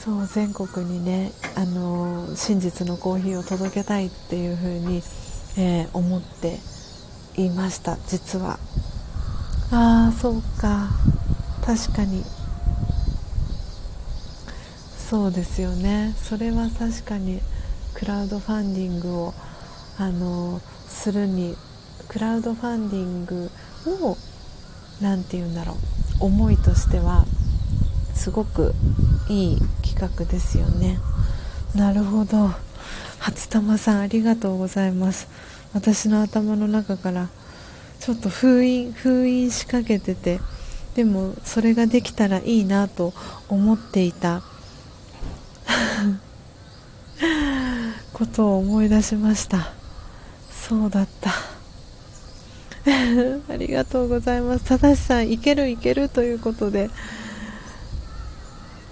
[0.05, 5.03] そう全国にね、あの真実のコーヒーを届けたいっていうふうに、
[5.57, 6.59] えー、思って
[7.37, 8.59] いました実は。
[9.71, 10.89] ああそうか。
[11.65, 12.25] 確かに。
[15.11, 16.15] そうですよね。
[16.17, 17.41] それは確かに
[17.95, 19.35] クラウドファンディングを
[19.99, 21.57] あのするに
[22.09, 23.51] クラウドファンディング
[23.87, 24.17] の
[25.01, 25.77] 何て言うんだろ
[26.21, 26.25] う。
[26.27, 27.25] 思いとしては
[28.15, 28.75] すごく
[29.29, 30.99] いい企画ですよね。
[31.75, 32.51] なるほど。
[33.19, 35.29] 初玉さんありがとうございます。
[35.75, 37.29] 私の頭の中から
[38.01, 40.41] ちょっと封印封印しかけてて
[40.95, 43.13] でもそれができたらいいなと
[43.49, 44.43] 思っていた
[48.13, 49.73] ことを思い出しました。
[50.51, 51.58] そうだった。
[53.49, 54.65] ありがとうございます。
[54.65, 56.91] 正さんいけるいけるということで。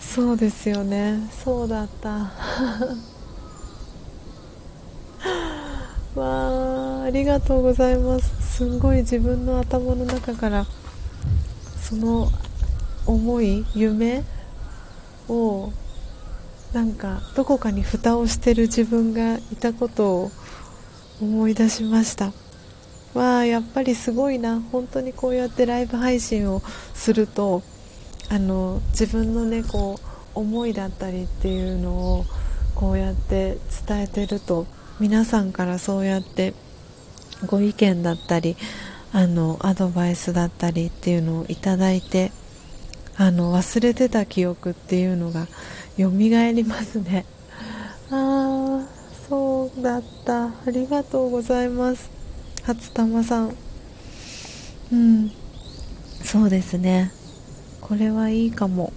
[0.01, 1.21] そうですよね。
[1.45, 2.11] そうだった。
[6.15, 8.57] わあありがとうございます。
[8.59, 10.67] すんごい自分の頭の中から
[11.83, 12.31] その
[13.07, 14.25] 思い夢
[15.29, 15.71] を
[16.73, 20.31] なんかどこかに蓋をしてる自分がいたことを
[21.21, 22.33] 思い出しました。
[23.17, 24.61] わあやっぱりすごいな。
[24.61, 26.61] 本当にこうやってライブ配信を
[26.93, 27.63] すると
[28.29, 29.99] あの自分のねこ
[30.35, 32.25] う思いだったりっていうのを
[32.75, 33.57] こうやって
[33.89, 34.67] 伝えてると
[35.01, 36.53] 皆さんからそうやって
[37.47, 38.55] ご意見だったり
[39.13, 42.33] あのアドバイスだったりっていうのをいただいて
[43.17, 45.47] あの忘れてた記憶っていうのが
[45.97, 47.25] 蘇りますね。
[48.11, 48.87] ああ
[49.27, 50.49] そうだった。
[50.49, 52.16] ありがとうございます。
[52.67, 53.55] 初玉さん。
[54.93, 55.31] うん。
[56.25, 57.13] そうですね。
[57.81, 58.93] これはいいかも。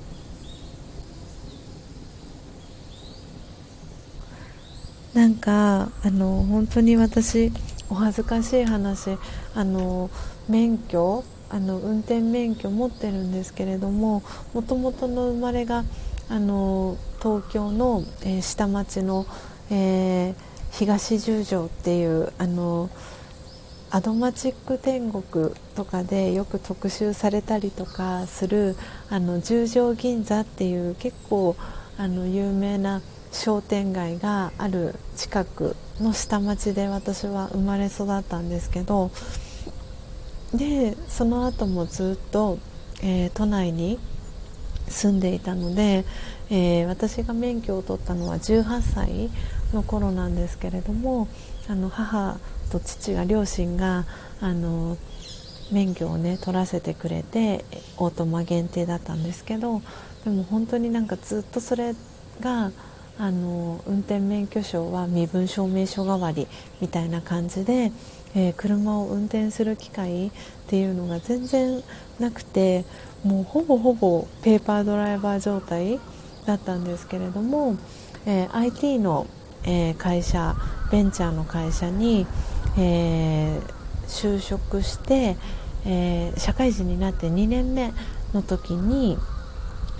[5.14, 7.52] なんかあの本当に私
[7.92, 9.18] お恥ずかしい話
[9.54, 10.10] あの
[10.48, 14.24] 免許あの運転免許持ってるんですけれども
[14.54, 15.84] もともとの生まれが
[16.28, 19.28] あの東京の、えー、下町の、
[19.70, 20.36] えー、
[20.72, 22.90] 東十条っていうあの
[23.92, 28.76] アドマチック天国とかでよく特集されたりとかする
[29.10, 31.56] あの十条銀座っていう結構
[31.98, 33.02] あの有名な
[33.32, 39.10] 商店街がある近くの下町で私は生まれ育ったんですけど
[40.54, 42.60] でその後もずっと、
[43.02, 44.00] えー、都内に
[44.88, 46.06] 住んでいたので、
[46.50, 49.30] えー、私が免許を取ったのは18歳
[49.74, 51.28] の頃なんですけれども
[51.70, 52.40] あの母
[52.72, 54.06] と父が両親が
[54.42, 54.98] あの
[55.72, 57.64] 免許をね取らせてくれて
[57.98, 59.82] オートマ限定だったんですけど
[60.26, 61.94] でも本当になんかずっとそれ
[62.42, 62.72] が
[63.20, 66.48] あの運転免許証は身分証明書代わり
[66.82, 67.92] みたいな感じで、
[68.34, 70.32] えー、車を運転する機会っ
[70.68, 71.84] ていうのが全然
[72.20, 72.86] なくて
[73.24, 76.00] もうほぼほぼペーパードライバー状態
[76.46, 77.76] だったんですけれども、
[78.26, 79.28] えー、IT の、
[79.70, 80.56] えー、会社
[80.92, 82.26] ベンチャーの会社に、
[82.78, 83.62] えー、
[84.08, 85.38] 就職して、
[85.86, 87.94] えー、社会人になって2年目
[88.34, 89.18] の時に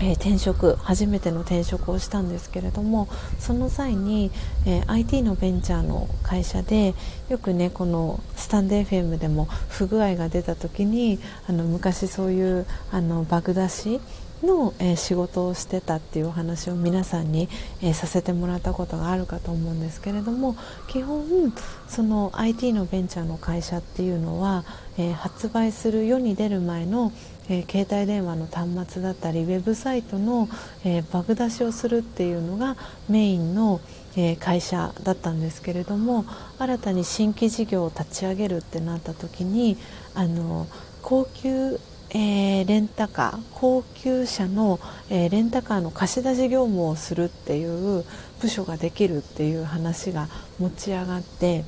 [0.02, 3.06] え、転職初めての転職をしたんですけれども
[3.38, 4.30] その際に、
[4.66, 6.94] え、IT のベンチャーの会社で
[7.28, 14.00] よくねこのスタンド FM でも不具合が出た時にあの昔そういうあのバグ出し
[14.42, 17.48] の、えー、仕事をしてたっていうお話を皆さんに、
[17.82, 20.56] えー、させてもらったことがあるかと思うんですけれども
[20.88, 21.52] 基本
[21.88, 24.64] その IT のベンチャーの会社っていうのは、
[24.98, 27.12] えー、発売する世に出る前の、
[27.48, 30.48] え携帯電話の端末だったりウェブサイトの、
[30.84, 32.76] えバグ出しをするっていうのが
[33.08, 33.80] メインの、
[34.16, 36.24] え会社だったんですけれども
[36.58, 39.76] 新たに新規事業を立ち上げるってなった時に
[40.14, 40.66] あの
[41.02, 41.80] 高級
[42.12, 44.80] えー、レンタカー高級車の、
[45.10, 48.04] えー、レンタカーの貸し出し業務をするっていう
[48.40, 50.28] 部署ができるっていう話が
[50.58, 51.64] 持ち上がって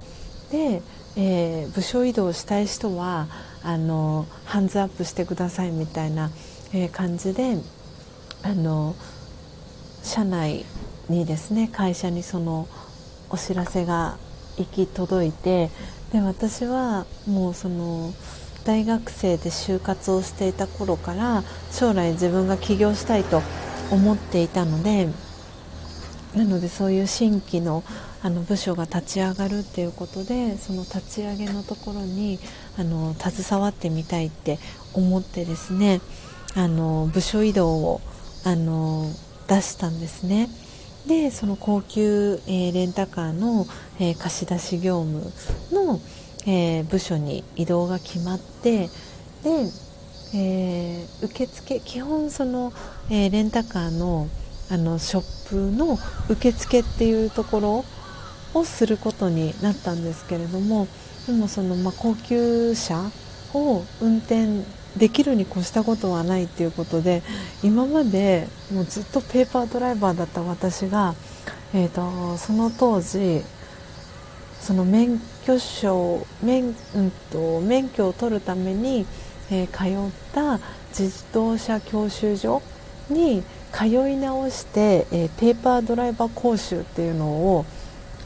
[0.51, 0.82] で、
[1.16, 3.28] えー、部署移動したい人は
[3.62, 6.31] あのハンズアップしてくださいみたいな、
[6.74, 7.59] え感じで
[8.43, 8.97] あの
[10.02, 10.64] 社内
[11.09, 12.66] にですね会社にその
[13.31, 14.16] お知らせが
[14.59, 15.70] 行き届いて
[16.12, 18.12] で私はもうその。
[18.64, 23.43] 大学生で就活をしていた頃から将来自分が起業したいと
[23.90, 25.09] 思っていたので
[26.34, 27.84] なのでそういう新規の
[28.24, 32.39] あの部署が立ち上がるっていうことでその立ち上げのところに
[32.78, 34.60] あの携わってみたいって
[34.94, 36.01] 思ってですね
[36.55, 38.01] あの部署移動を
[38.44, 39.10] あの
[39.48, 40.48] 出したんですね。
[41.06, 43.66] でその高級、えー、レンタカーの、
[43.98, 45.32] えー、貸し出し業務
[45.72, 46.01] の、
[46.47, 48.89] えー、部署に移動が決まって
[49.43, 49.51] で、
[50.35, 52.73] えー、受付基本その、
[53.10, 54.28] えー、レンタカーの
[54.70, 55.98] あのショップの
[56.31, 57.85] 受付っていうところ
[58.55, 60.89] をすることになったんですけれども
[61.27, 63.10] でもその、まあ、高級車
[63.52, 64.64] を運転
[64.97, 67.23] できるに越したことはないっていうことで
[67.62, 71.14] 今までもうずっとペーパードライバーだった私が、
[71.74, 73.43] えーとその当時
[74.60, 79.06] その免許証免,、うんと、免許を取るために、
[79.51, 80.59] えー、通った
[80.90, 82.62] 自動車教習所
[83.09, 83.43] に
[83.73, 87.64] 通い直して、えー、ペーパードライバー講習っていうのを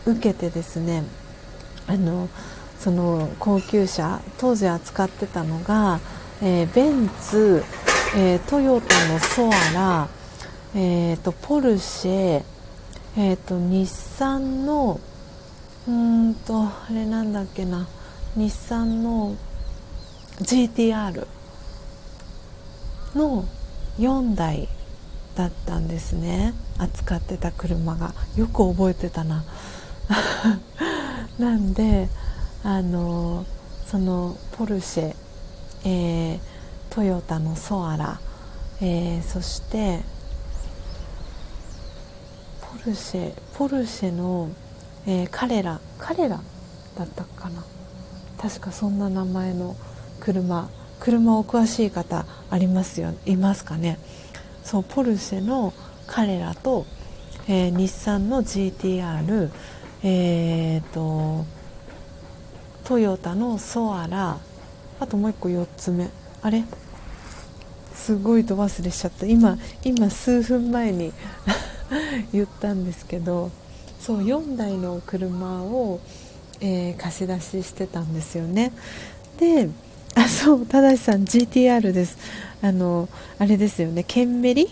[0.05, 1.05] 受けてですね
[1.87, 2.29] あの
[2.79, 6.01] その高級車当時扱ってたのが、
[6.43, 7.65] えー、ベンツ、
[8.17, 10.09] えー、トヨタのソアラ、
[10.75, 12.43] えーと、ポルシェ、
[13.17, 15.01] えーと日産の
[15.89, 17.87] うんとあれなんだっけな。
[18.35, 19.37] 日産の
[20.41, 21.27] GTR
[23.15, 23.45] の
[23.99, 24.69] 4台
[25.37, 26.55] だったんですね。
[26.79, 28.15] 扱ってた車が。
[28.37, 29.45] よく覚えてたな。
[31.39, 32.09] なんで
[32.65, 33.45] あの
[33.87, 35.17] そのポルシェ、
[35.85, 36.41] えー、
[36.91, 38.21] トヨタのソアラ、
[38.81, 40.01] えー、そして
[42.61, 44.51] ポルシェポルシェの
[45.07, 46.41] えー、彼ら彼ら
[46.97, 47.65] だったかな。
[48.39, 49.77] 確かそんな名前の
[50.21, 50.69] 車
[51.01, 53.99] 車お詳しい方ありますよいますかね。
[54.65, 55.73] そうポルシェの
[56.07, 56.87] 彼らと、
[57.49, 59.51] えー、日産の GTR
[60.03, 61.45] えーと、
[62.85, 64.39] トヨタのソアラ
[65.01, 66.09] あともう一個4つ目。
[66.43, 66.65] あれ？
[67.95, 69.27] すごいと忘れしちゃった。
[69.27, 71.13] 今今数分前に
[72.33, 73.51] 言ったんですけど。
[74.07, 75.99] そう4台の車を、
[76.61, 78.71] えー、貸し出ししてたんですよね。
[79.41, 79.69] で
[80.15, 82.17] あそう正さん GTR です。
[82.63, 83.09] あの
[83.41, 84.05] あれですよね。
[84.05, 84.69] ケンメリ？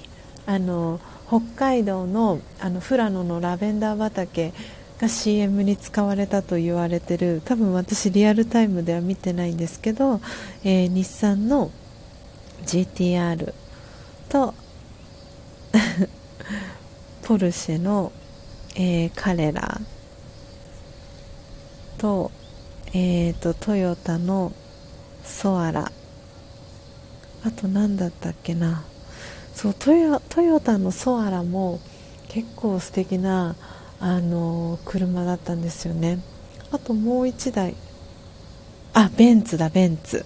[0.47, 4.52] あの北海道のあの富良野のラベンダー畑
[5.01, 7.43] が CM に使われたと言われてる。
[7.44, 10.20] 多分私リアルタイムでは見てないんですけど、
[10.62, 11.73] えー、日産の
[12.66, 13.52] GTR
[14.29, 14.54] と
[17.27, 18.13] ポルシェの
[18.74, 19.80] えー、彼ら
[21.98, 22.30] と,、
[22.88, 24.53] えーと、トヨタの
[25.24, 25.93] ソアラ。
[27.44, 28.82] あと何だったっけな。
[29.54, 31.78] そうトヨトヨタのソアラも
[32.28, 33.54] 結構素敵な
[34.01, 36.19] あの車だったんですよね。
[36.72, 37.74] あともう1台。
[38.93, 40.24] あベンツだベンツ。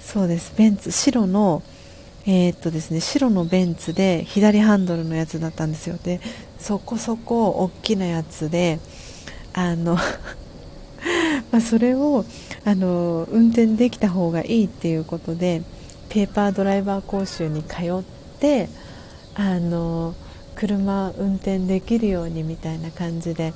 [0.00, 0.54] そうです。
[0.56, 0.90] ベンツ。
[0.90, 1.62] 白の
[2.26, 5.98] えー、っとですね白のベンツで左ハンドルのやつだったんですよ。
[6.02, 6.20] で
[6.58, 8.78] そこそこ大きなやつで
[9.52, 9.98] あの
[11.52, 12.24] まそれを
[12.64, 15.62] あの運転できた方がいいっていうことで
[16.08, 18.02] ペーパードライバー講習に通っ
[18.40, 18.68] て
[19.34, 20.14] あの
[20.54, 23.52] 車運転できるようにみたいな感じで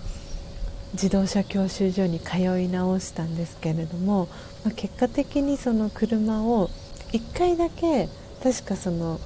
[0.93, 4.29] 自動車教習所に通い直したんですけれども、
[4.65, 6.71] まあ、結果的にその車を
[7.13, 8.09] 1回だけ
[8.43, 9.21] 確かその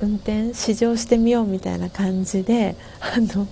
[0.00, 3.46] 運転試乗してみようみたいな感じであの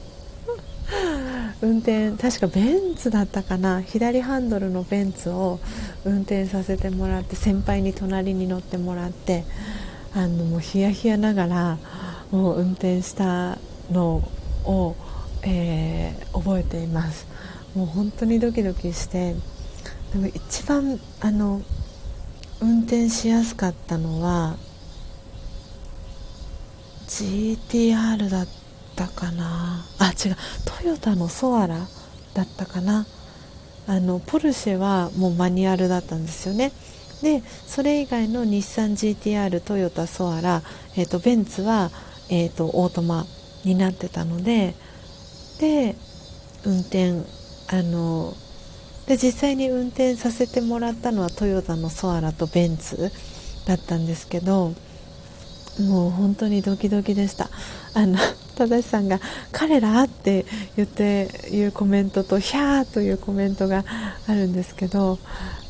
[1.60, 3.80] 運転確かベンツだったかな。
[3.82, 5.58] 左ハンドルのベンツを
[6.04, 9.44] 運転させてもらって先輩に隣に乗ってもらって
[10.14, 11.78] あのもうヒヤヒヤながら
[12.30, 13.58] もう運転した
[13.90, 14.28] の
[14.64, 14.94] を、
[15.42, 17.26] えー、覚えています。
[17.74, 19.34] もう本当にドキドキして
[20.12, 21.60] でも一番あの
[22.60, 24.56] 運転しやすかったのは
[27.08, 28.48] GTR だっ
[28.96, 29.84] たかな。
[29.98, 30.36] あ違う。
[30.64, 31.78] トヨタのソアラ
[32.34, 33.06] だったかな。
[33.86, 36.72] あのポルシェはもうマニュアルだったんですよね。
[37.22, 40.62] でそれ以外の日産 GTR トヨタソアラ、
[40.96, 41.90] えーと、ベンツは、
[42.28, 43.24] えーと、オートマ
[43.64, 44.74] になってたので
[45.60, 45.96] で
[46.64, 47.22] 運転
[47.68, 48.34] あの
[49.06, 53.12] で実際に運転させてもらったのはトヨタのソアラとベンツ
[53.66, 54.74] だったんですけど
[55.80, 57.50] もう本当にドキドキでした
[57.94, 58.18] あの
[58.56, 59.20] 正さんが
[59.52, 63.84] 「彼ら?」って言っていうコメントと「ひゃー」というコメントが
[64.26, 65.18] あるんですけど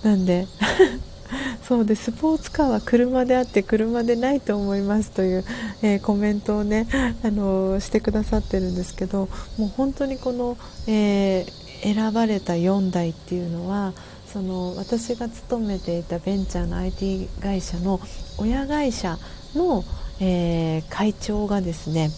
[0.02, 0.46] なんで
[1.66, 5.44] そうでスポーツカーは車であって車でないと思いますという、
[5.82, 6.86] えー、コメントをね、
[7.24, 10.56] あのー、してくださってるんですけどもう本当にこの、
[10.86, 13.92] えー、選ばれた4台っていうのは
[14.26, 18.00] その私が勤めていたベンチャーの IT 会社の
[18.38, 19.18] 親会社
[19.54, 19.84] の、
[20.20, 22.10] えー、会長がですね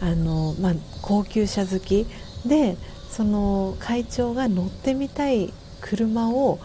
[0.00, 2.06] あの、まあ、高級車好き
[2.46, 2.76] で
[3.08, 6.58] その会長が乗ってみたい車を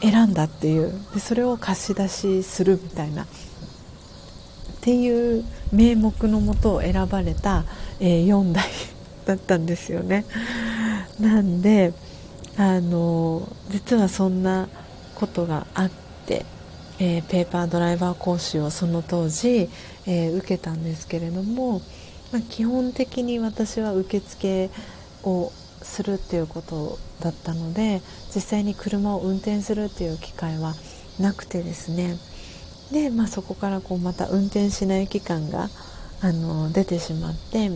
[0.00, 3.26] 選んだっていうでそれを貸し出しするみたいなっ
[4.80, 7.64] ていう名目のもと選ばれた、
[8.00, 8.64] えー、4台
[9.24, 10.26] だったんですよね。
[11.20, 11.92] なんで
[12.56, 14.68] あの実はそんな
[15.14, 15.90] ことがあっ
[16.26, 16.44] て、
[16.98, 19.68] えー、ペーパードライバー講習をその当時、
[20.06, 21.80] えー、受けたんですけれども、
[22.32, 24.70] まあ、基本的に私は受付
[25.24, 25.52] を
[25.82, 28.00] するっていうことだったので
[28.34, 30.74] 実際に車を運転するっていう機会は
[31.18, 32.16] なくてですね。
[32.92, 35.68] で、まあ、そこからこうまた運転しない期間が
[36.20, 37.70] あの出てしまって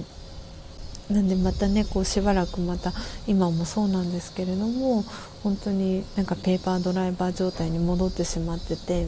[1.11, 2.93] なんでまたねこうしばらくまた
[3.27, 5.05] 今もそうなんですけれども
[5.43, 9.07] 本当になんかペーパードライバー状態に戻ってしまってて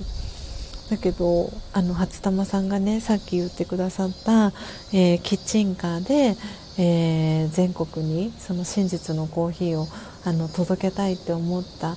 [0.91, 4.53] だけどあの初玉さんがねさっき言ってくださった、
[4.93, 6.37] えー、キッチンカーで、
[6.79, 9.87] えー、全国にその真実のコーヒーを
[10.25, 11.97] あの届けたいって思った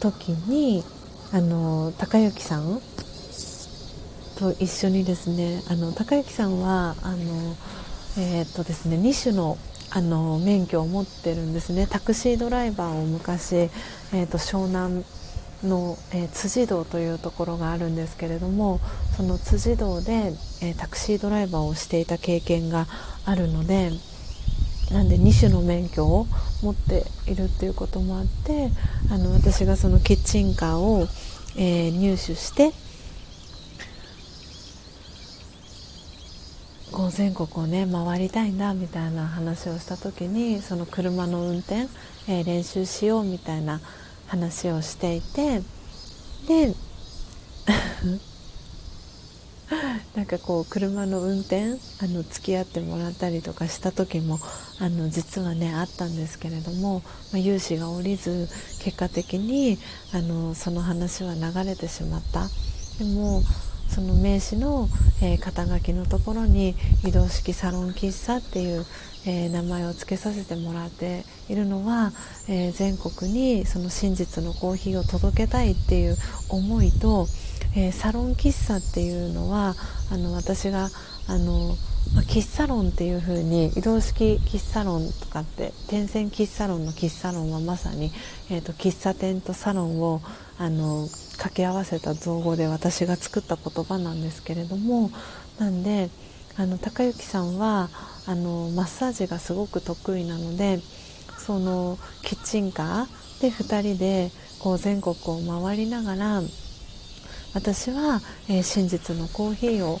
[0.00, 0.84] 時に
[1.32, 2.80] あの高之さん
[4.36, 7.56] と一緒にですねあの高之さんはあの、
[8.16, 9.58] えー、っとですね2種の
[9.90, 11.86] あの免許を持ってるんですね。
[11.86, 15.04] タクシードライバーを昔、えー、と湘南
[15.62, 18.80] の、えー、辻堂というところがあるんですけれども
[19.16, 22.86] その辻堂で、えー、タクシードライバーをしていた経験が
[23.24, 23.90] あるので
[24.92, 26.26] なんで2種の免許を
[26.62, 28.70] 持っているっていうこともあって
[29.10, 31.06] あの私がそのキッチンカーを、
[31.56, 32.72] えー、入手して
[36.94, 41.88] こう全国をね回りたいんだみたいな話をした時にその車の運転、
[42.28, 43.80] えー、練習しようみたいな
[44.28, 45.60] 話をしていて
[46.46, 46.72] で
[50.14, 54.38] なんかこう車の運転あの付き合ってもらったりとかした時も
[54.78, 58.48] あの実はねあったんですけれども、まあ、融資が下りず
[58.84, 59.80] 結果的に
[60.12, 62.48] あのその話は流れてしまった。
[63.00, 63.42] でも
[63.88, 64.88] その名刺の、
[65.22, 68.84] えー、肩書きのところに移動式サロン喫茶っていう、
[69.26, 72.12] えー、名前を付けさせてもらっているのは、
[72.48, 76.16] えー、全国にその真実のコーヒーを届けたいっていう
[76.48, 77.26] 思いと、
[77.76, 79.74] えサロン喫茶っていうのは
[80.12, 80.90] あの私が
[81.26, 81.76] あの
[82.12, 88.12] まあ、喫茶論っていう風に移動式喫茶論とかって点線喫茶論の喫茶論はまさに、
[88.50, 90.20] えーと、喫茶店とサロンを
[90.58, 95.10] あの掛け合わせた造語で私が作った言葉なんですけれども
[95.58, 96.10] なんで
[96.56, 97.88] あの高之さんは
[98.26, 100.80] あのマッサージがすごく得意なので
[101.38, 104.30] そのキッチンカーで2人で
[104.60, 106.42] こう全国を回りながら
[107.54, 110.00] 私は、えー、真実のコーヒーを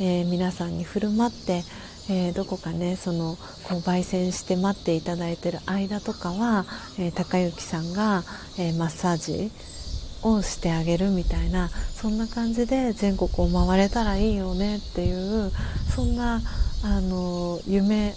[0.00, 1.62] えー、皆さんに振る舞って、
[2.10, 3.36] えー、どこかねその
[3.68, 6.64] こう焙煎して待っていただいてる間とかは、
[6.98, 8.24] えー、高之さんが、
[8.58, 9.52] えマッサージ
[10.24, 15.52] をしてあげるみたいなそんな感じで全国を回れたらいいよねっていう
[15.94, 16.40] そんな
[16.82, 18.14] あの夢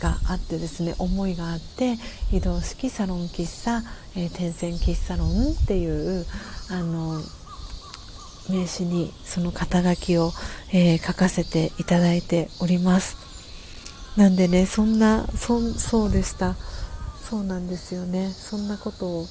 [0.00, 1.96] があってですね思いがあって
[2.32, 3.82] 移動式サロン喫茶、
[4.16, 6.26] えー、点線喫茶ロンっていう
[6.70, 7.20] あの
[8.50, 10.32] 名刺にその肩書きを、
[10.72, 13.16] えー、書かせていただいております。
[14.16, 16.56] なんでねそんなそそうでした。
[17.28, 18.30] そうなんですよね。
[18.30, 19.26] そんなことを、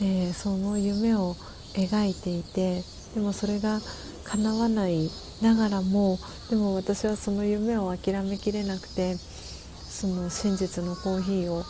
[0.00, 1.34] えー、その夢を
[1.74, 2.82] 描いていて
[3.14, 3.80] でもそれが
[4.24, 5.10] 叶わない
[5.42, 6.18] ながらも
[6.50, 11.64] でも私はその夢を諦めきれなくてその真実のコーヒーを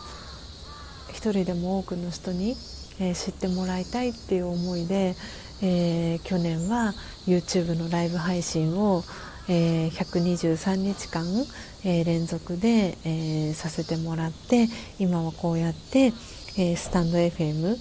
[1.09, 2.55] 一人でも多くの人に、
[2.99, 5.15] えー、知ってもらいたいっていう思いで、
[5.61, 6.93] えー、去年は
[7.25, 9.03] YouTube のライブ配信を、
[9.47, 11.25] えー、123日間、
[11.83, 14.67] えー、連続で、えー、させてもらって
[14.99, 16.13] 今はこうやって、
[16.57, 17.77] えスタンド FM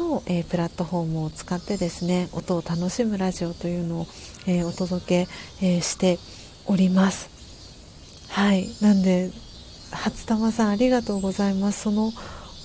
[0.00, 4.06] の、えプラットフォームを使ってですね音を楽しむラジオというのを、
[4.46, 5.28] えお届け、
[5.62, 6.18] えして
[6.66, 7.28] おります。
[8.30, 8.68] はい。
[8.80, 9.30] なんで
[9.92, 11.82] 初玉さんありがとうございます。
[11.82, 12.12] その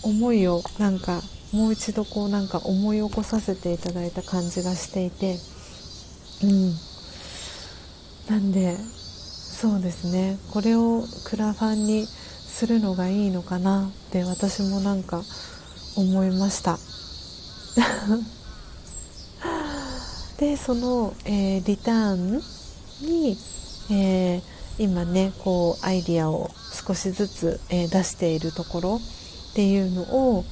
[0.04, 5.36] 思いをなんかもう一度こうなんか思い起こさせていただいた感じがしていて。
[6.44, 6.74] うん。
[8.30, 10.38] なんでそうですね。
[10.52, 15.22] これをクラファンにするのがいいのかなって私もなんか
[15.98, 16.78] 思いました。
[20.38, 22.42] でその、えー、リターン
[23.02, 23.38] に、
[23.92, 24.42] えー、
[24.78, 29.02] 今ねこうアイディアを少しずつ、えー、出しているところ
[29.52, 30.46] っていうのを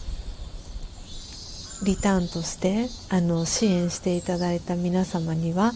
[1.84, 5.74] リターンとしてあの支援していただいた皆様には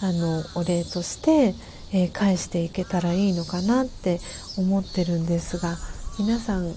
[0.00, 1.54] あのお礼として、
[1.92, 4.20] え、返していけたらいいのかなって
[4.56, 5.76] 思ってるんですが
[6.18, 6.72] 皆さん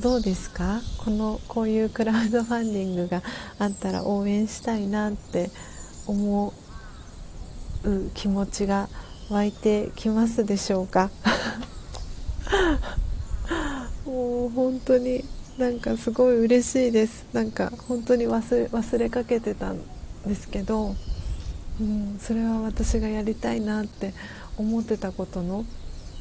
[0.00, 0.80] どうですか？
[0.98, 3.22] このこういうクラウドファンディングが
[3.58, 5.50] あったら応援したいなって
[6.06, 6.54] 思
[7.84, 8.88] う気持ちが
[9.28, 11.10] 湧いてきますでしょうか？
[14.06, 15.24] もう本当に
[15.58, 17.26] なんかすごい嬉しいです。
[17.32, 19.80] なんか本当に忘れ忘れかけてたん
[20.24, 20.94] ですけど、
[21.80, 24.14] うん、それは私がやりたいなって
[24.56, 25.64] 思ってたことの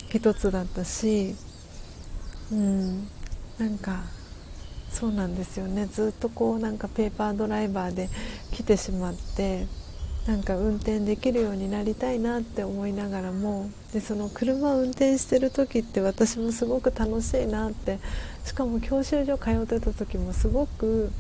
[0.10, 1.36] 一つだったし、
[2.52, 3.08] うん、
[3.60, 4.04] なんか
[4.92, 5.86] そうなんですよね。
[5.86, 8.10] ずっとこうなんかペーパードライバーで
[8.52, 9.68] 来てしまって
[10.28, 18.00] なんか運転できるようになりたいなって思いながらもでその車を運転してる時って私もすごく楽しいなって
[18.44, 21.12] しかも教習所通ってた時もすごく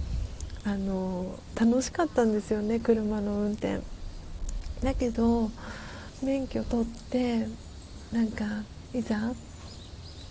[0.65, 3.79] あの楽しかったんですよね車の運転。
[4.83, 5.49] だけど
[6.21, 7.47] 免許取って
[8.11, 8.45] なんか
[8.93, 9.33] いざ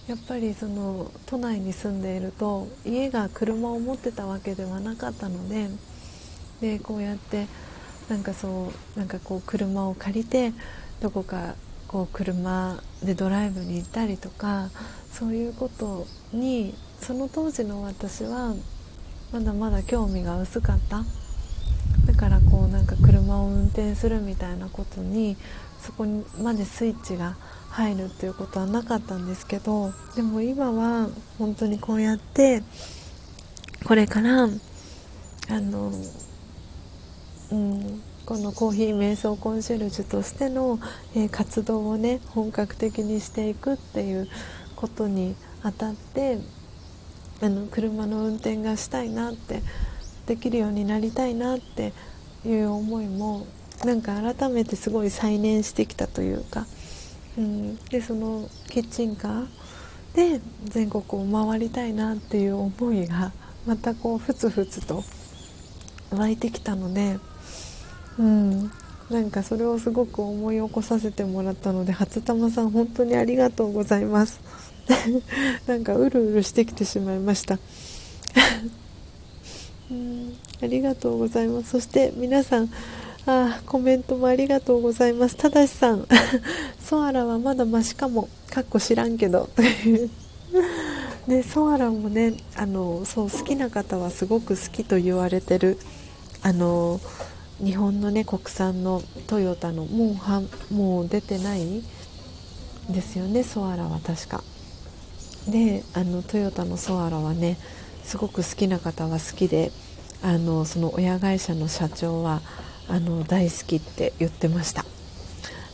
[0.08, 5.68] やっぱりその都内に住んでいると家が車を持ってたわけではなかったので
[6.60, 7.46] でこうやって
[8.08, 10.52] なんかそうなんかこう車を借りて
[11.00, 11.56] どこか
[11.88, 14.70] こう車でドライブに行ったりとか
[15.12, 18.54] そういうことにその当時の私は
[19.32, 21.04] まだまだ興味が薄かった。
[22.06, 25.36] だからこうなんか車を運転するみたいなことに
[25.80, 26.06] そこ
[26.40, 27.36] までスイッチが
[27.76, 32.62] 入るっていうことはなかったんですけどでも今は本当にこうやって
[33.84, 34.48] これからあ
[35.60, 35.92] の
[37.52, 40.80] うん、このコーヒー瞑想コンシェルジュとしての、
[41.14, 44.28] えー、活動をね本格的にしていくっていう
[44.74, 46.38] ことにあたって
[47.42, 49.62] あの車の運転がしたいなって
[50.26, 51.92] できるようになりたいなって
[52.44, 53.46] いう思いも
[53.84, 56.66] なんか改めてすごい再燃してきたというか、
[57.38, 59.46] うん、でそのキッチンカー
[60.14, 63.32] で全国を回りたいなっていう思いが
[63.66, 65.04] またこうふつふつと
[66.10, 67.18] 湧いてきたので。
[68.18, 68.70] うん。
[69.10, 74.40] なんかそれをすごく思い起こさせてもらったので初玉さん本当にありがとうございます。
[75.66, 77.58] なんかうるうるしてきてしまいました。
[79.90, 80.36] うん。
[80.60, 81.70] ありがとうございます。
[81.70, 82.68] そして皆さん
[83.26, 85.36] あコメントもありがとうございます。
[85.36, 86.06] ただしさん
[86.80, 88.28] ソアラはまだマシかも。
[88.50, 89.48] かっこ知らんけど。
[91.26, 95.78] で ソアラもねあのそう好きな方はすごく好きと言われてる。
[96.42, 97.00] あの
[97.58, 101.82] 日本のね国産のトヨタのもうはもう出てない。
[102.88, 104.44] ですよねソアラは確か。
[105.48, 107.58] であのトヨタのソアラはね
[108.04, 109.72] すごく好きな方は好きで。
[110.22, 112.40] あのその親会社の社長は
[112.88, 114.84] あの大好きって言ってました。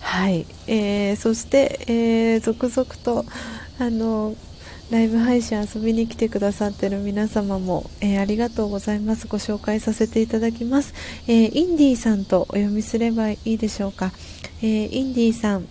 [0.01, 3.25] はい、えー、そして、えー、続々と
[3.79, 4.35] あの
[4.91, 9.27] ライブ配信遊びに来てくださってる皆様も、えー、ありがとうございます。
[9.27, 10.93] ご紹介させていただきます、
[11.27, 14.13] えー、インディーさんとお読みすればいいでしょうか、
[14.61, 15.67] えー、インディーさん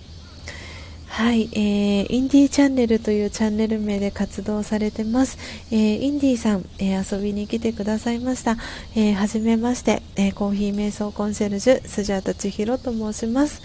[1.11, 5.37] はい、えー、インディーチャンネルというチャンネル名で活動されてます。
[5.69, 8.55] えー、インディーさん、えー、遊びに来てくださいました。
[8.95, 13.61] えー、はじめまして、えー、コーヒー瞑想コンシェルジュ、スジャータ千尋と申します。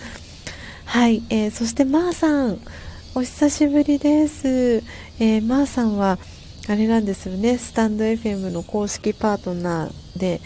[0.86, 2.58] はい、えー、そしてまーさん、
[3.14, 4.82] お久しぶりです。
[5.20, 6.18] えー、まーさんは、
[6.66, 10.40] あれなんですよね、スタンド FM の公式パートナーで、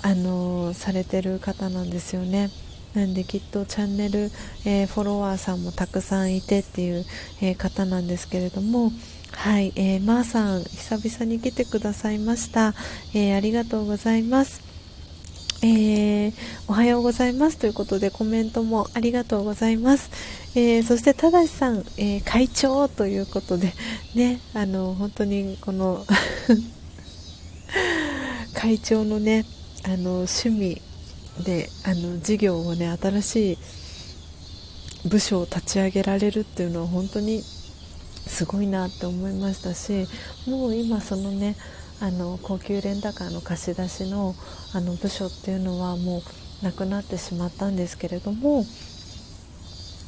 [0.00, 2.48] あのー、されてる方なんですよね。
[2.96, 4.30] なんできっとチャンネル、
[4.64, 7.04] えー、フォロワーさんもたくさんいてっていう、
[7.42, 8.90] えー、方なんですけれども
[9.32, 12.72] はい、えー、まーさん久々に来てくださいました、
[13.14, 14.62] えありがとうございます。
[15.62, 16.32] えー、
[16.68, 17.58] おはようございます。
[17.58, 20.10] ということでコメントもありがとうございます、
[20.54, 23.72] えー、そしてただしさん、えー、会長ということで
[24.14, 26.06] ねあの本当にこの
[28.54, 29.44] 会長のね
[29.84, 30.82] あの趣味
[31.44, 33.58] であの事業をね新しい
[35.08, 40.06] 部署を立ち上げられるっていうのは本当にすごいなって思いましたし
[40.48, 41.56] もう今そのね
[42.00, 44.34] あの高級レンタカーの貸し出しの
[44.74, 46.22] あの部署っていうのはも
[46.62, 48.64] うなくなってしまったんですけれども、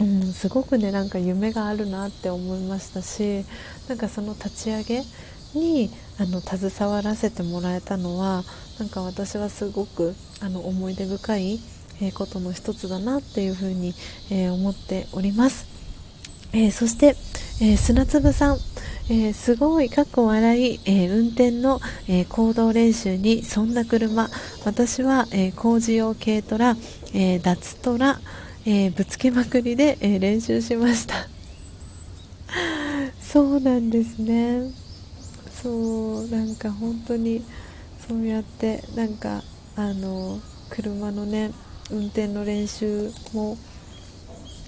[0.01, 3.45] うん、すごくねなんか夢があるなって思いましたし
[3.89, 5.03] なんかその立ち上げ
[5.55, 8.43] にあの携わらせてもらえたのは
[8.79, 11.59] なんか私はすごくあの思い出深い、
[12.01, 13.93] えことの一つだなっていうふうに、
[14.31, 15.67] え、思っております、
[16.53, 17.17] えー、そして、
[17.61, 18.59] えー、砂粒さん、
[19.11, 24.29] えすごいかっこ笑い、え運転の、え行動練習にそんな車
[24.65, 26.77] 私は、え工事用軽トラ、
[27.15, 28.21] え脱トラ、
[28.65, 31.15] えぶつけまくりで、え練習しました。
[33.21, 34.71] そうなんですね。
[35.63, 37.43] そうなんか本当に
[38.09, 39.43] そうやってなんか
[39.77, 41.53] あの車のね
[41.91, 43.59] 運転の練習も、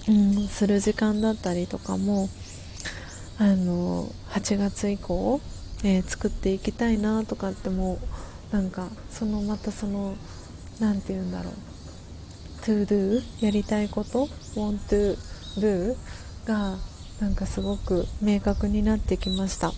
[0.07, 2.29] うん、する時間だったりとかも
[3.39, 5.41] あの8月以降、
[5.83, 7.99] えー、作っていきたいなとかっても
[8.51, 10.15] うなんかそのまたその
[10.79, 11.53] 何て言うんだろう
[12.61, 15.17] to do やりたいこと want to
[15.59, 15.95] do
[16.45, 16.77] が
[17.19, 19.73] なんかすごく明確になってきました。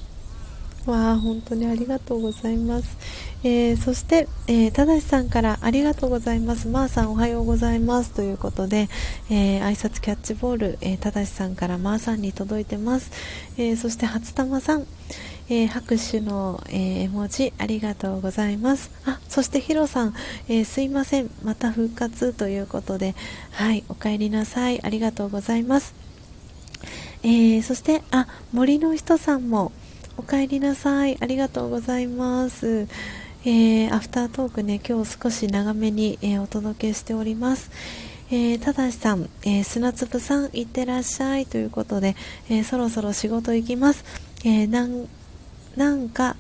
[0.86, 2.98] わあ本当にありがとうございます、
[3.44, 6.68] えー、そして、えー、ただしさんからありがとうございます。
[6.68, 8.90] まー、あ、さんおはようございますということで、
[9.30, 13.12] えー、挨拶キャッチボール、えー、ただしさんからまーさんに届いてます、
[13.58, 14.86] えそして初玉さん
[15.50, 18.92] えー、拍手の、えー、絵文字ありがとうございます。
[19.06, 20.14] あそしてヒロさん、
[20.48, 21.30] えー、すいません。
[21.44, 23.14] また復活ということで
[23.52, 24.82] はいお帰りなさい。
[24.84, 25.94] ありがとうございます、
[27.24, 29.74] えそしてあ森の人さんも
[30.18, 32.88] お帰りなさいありがとうございます、
[33.46, 37.72] えー、アフタートークね今日少し長めに、えー、お届けしております
[38.32, 42.16] えー、ただしさん、えー、砂粒さん、いってらっしゃいということで、
[42.50, 44.04] えー、そろそろ仕事行きます。
[44.44, 45.08] えなん
[45.76, 46.36] なんか、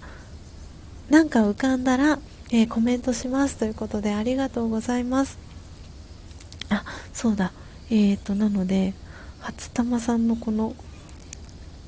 [1.11, 2.17] なんか浮かんだら、
[2.51, 5.37] えコメントしますということで、ありがとうございます。
[6.69, 7.51] あ、そうだ。
[7.91, 8.95] えっ、と、なので、
[9.41, 10.73] 初玉さんのこの、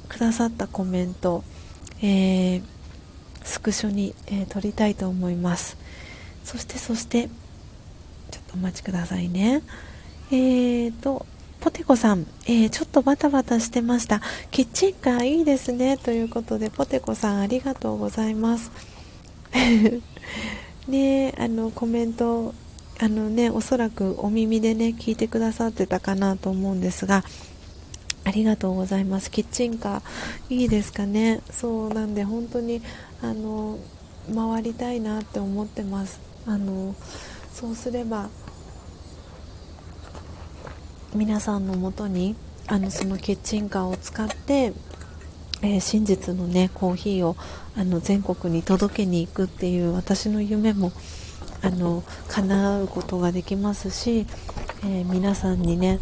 [0.07, 1.43] くださったコメント、
[2.05, 2.63] えー、
[3.43, 5.77] スクショに、えー、撮りたいと思います。
[6.43, 7.29] そしてそして
[8.29, 9.63] ちょっとお待ちくださいね。
[10.31, 11.25] えーと
[11.61, 14.21] ポテコさん、えー、ちょっとバタバタしてました。
[14.51, 15.97] キッチンカーいいですね。
[15.97, 18.71] ということでポテコさんありがとうございます。
[20.87, 22.53] ねあのコメント
[22.99, 27.23] あのねおそらくお耳でね聞いてくださってたかなと思うんですが
[28.25, 29.29] ありがとうございます。
[29.29, 31.41] キッチンカー、いいですかね。
[31.51, 32.81] そうなんで、本当に、
[33.21, 33.77] あの、
[34.33, 36.19] 回りたいなって思ってます。
[36.47, 36.95] あの、
[37.53, 38.29] そうすれば、
[41.13, 44.73] 皆さんのもとに、あの、そのキッチンカーを使って、
[45.61, 47.37] えー、真実のね、コーヒーを、
[47.77, 50.91] あの、全国に届けに行くっていう私の夢も、
[51.61, 54.25] あの、叶うことができますし、
[54.83, 55.99] えー、皆さんにね、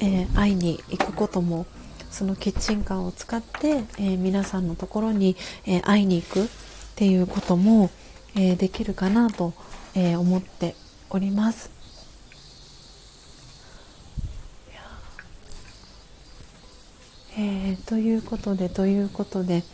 [0.00, 1.66] えー、会いに行くことも
[2.10, 6.48] そのキッチンカーを使って、えー、皆さんのところに、えー、会いに行くっ
[6.96, 7.90] ていうことも、
[8.36, 9.54] えできるかなと、
[9.94, 10.76] え思って
[11.08, 11.70] おります。
[17.38, 19.64] えということでということで、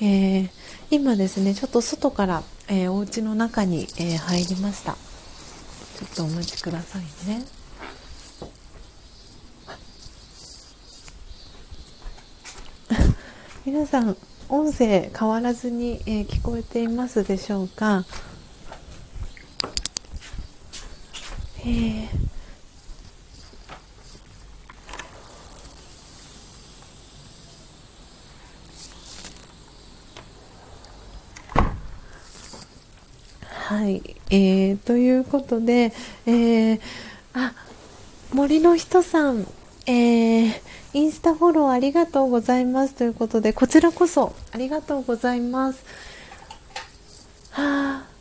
[0.00, 0.50] え
[0.90, 7.61] 今ですねちょっと外から、えー、お家の中に、え入りましたちょっとお待ちくださいね。
[13.64, 14.16] 皆さん
[14.48, 18.04] 音声変わらずに、えー、聞こえていますでしょうか、
[21.60, 22.08] えー、
[33.44, 35.92] はい、えー、ということで、
[36.26, 36.80] えー、
[37.34, 37.52] あ
[38.32, 39.46] 森の人さん、
[39.86, 45.84] えー、インスタフォローありがとうございますということでこちらこそありがとうございます。
[47.50, 48.12] はあ。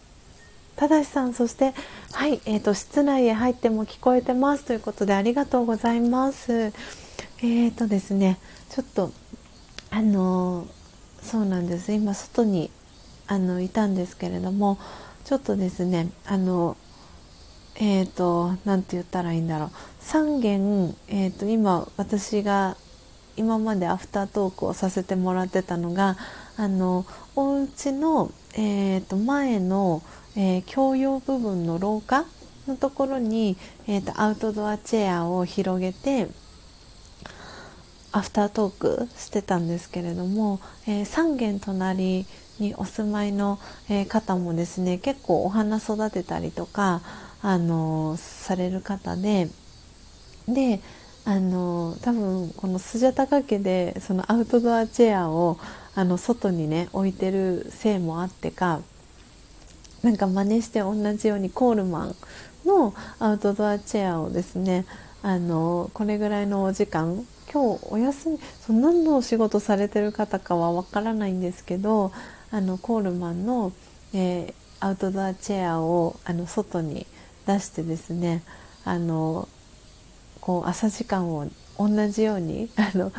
[0.78, 1.74] ただしさんそして
[2.14, 6.52] はい、えーと、室内へ入っても聞こえてますということでありがとうございます。
[6.54, 9.12] えーとですねちょっと
[9.90, 10.68] あの
[11.22, 11.92] そうなんです。
[11.92, 12.72] 今外に
[13.28, 14.78] あのいたんですけれども
[15.26, 16.78] ちょっとですねあの
[17.76, 19.72] えっ、ー、と何て言ったらいいんだろう。
[20.02, 22.76] 3件、えーと、今私が
[23.38, 26.18] 今までアフタートークをさせてもらってたのが
[26.58, 27.06] あの
[27.36, 30.02] お家の、えーと、前の、
[30.36, 32.26] えー、共用部分の廊下
[32.68, 33.58] のところに、
[33.88, 36.28] えーとアウトドアチェアを広げて
[38.14, 42.26] アフタートークしてたんですけれども、えー、3軒隣
[42.60, 43.58] にお住まいの、
[43.90, 47.02] えー、方もですね結構お花育てたりとか、
[47.42, 49.48] あのー、される方で
[50.48, 50.82] で
[51.24, 55.60] あの多分このスジャタカ家でそのアウトドアチェアを
[55.94, 58.82] あの外にね置いてるせいもあってか
[60.02, 62.16] なんか真似して同じようにコールマン
[62.66, 64.86] のアウトドアチェアをですね
[65.22, 72.12] あのこれぐらいのお時間今日お休みそ何のお仕事されてる方かはわからないんですけど
[72.50, 73.72] あのコールマンの、
[74.14, 77.06] えー、アウトドアチェアをあの外に
[77.46, 78.42] 出してですね
[78.86, 79.48] あの
[80.42, 81.48] こう朝時間を
[81.78, 83.12] 同じように あの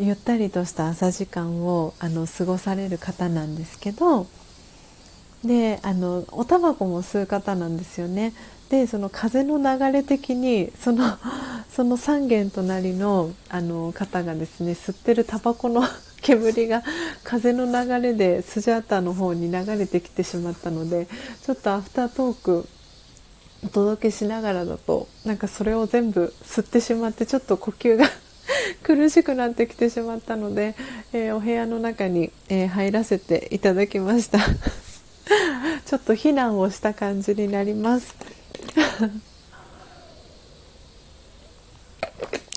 [0.00, 4.26] ゆったりとした朝時間をあの過ごされる方なんですけど
[5.44, 8.32] であのおタバコも吸う方なんですよね。
[8.70, 11.16] でその風の流れ的にその
[11.70, 15.84] その3軒隣のあの方がですね吸ってるタバコの
[16.22, 16.82] 煙が
[17.22, 21.06] 風の流れでスジャータの方に流れてきてしまったので
[21.44, 22.68] ちょっとアフタートーク
[23.64, 28.06] お届けしながらだとなんかそれを全部吸ってしまってちょっと呼吸が
[28.82, 30.74] 苦しくなってきてしまったので、
[31.12, 34.38] えー、お部屋の中に、えー、入らせていただきました
[35.86, 38.14] ちょっと避難をした感じになります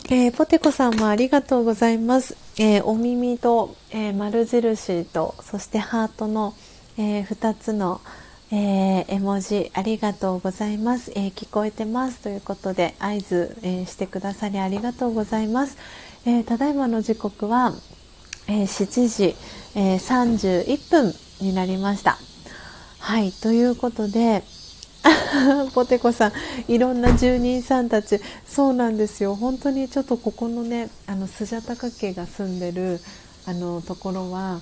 [0.09, 2.37] えー、ポテコさんもありがとうございます。
[2.57, 6.53] えー、お耳と、えー、丸印とそしてハートの、
[6.97, 7.99] え2つの、
[8.51, 15.77] え絵文字ありがとうございます、え聞こえてますということで合図、えしてくださりありがとうございます。
[16.25, 17.73] えただいまの時刻は、
[18.47, 19.35] え7時、
[19.75, 22.17] え31分になりました。
[22.99, 24.43] はいということで、
[25.73, 26.31] ポテコさん
[26.67, 32.99] いろんな住人さんたちそうなんですよ本当にちょっとここのねあのスジャタカ家が住んでる
[33.45, 34.59] あのところは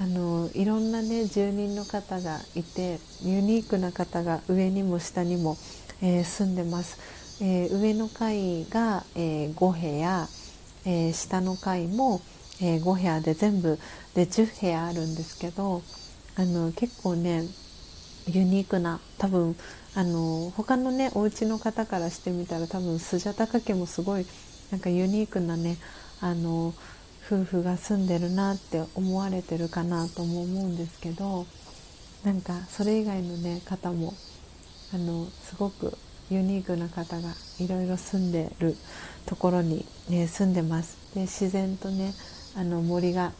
[0.00, 5.56] あのいろんなね住人の方がいてユニークな方が上にも下にも、
[6.02, 10.26] えー、住んでます、えー、上の階が、えー、5部屋、
[10.84, 12.20] え下の階も、
[12.60, 13.78] え5部屋で全部
[14.14, 15.82] で10部屋あるんですけど
[16.36, 17.44] あの結構ね
[18.26, 19.56] ユニークな多分
[19.94, 24.26] あの他のねお家の方からしてみたら多分スジャタカ家もすごい
[24.70, 25.76] なんかユニークなね
[26.20, 26.74] あの
[27.26, 31.46] 夫婦が住んでるなって思われてるかなとも思うんですけど
[32.22, 34.14] なんかそれ以外のね方も
[34.92, 35.96] あのすごく
[36.30, 38.76] ユニークな方がいろいろ住んでる
[39.26, 41.14] ところに、ね、住んでます。
[41.14, 42.12] で自然とね
[42.56, 43.32] あの森が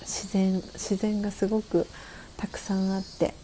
[0.00, 1.86] 自然自然がすごく
[2.36, 3.34] たくさんあって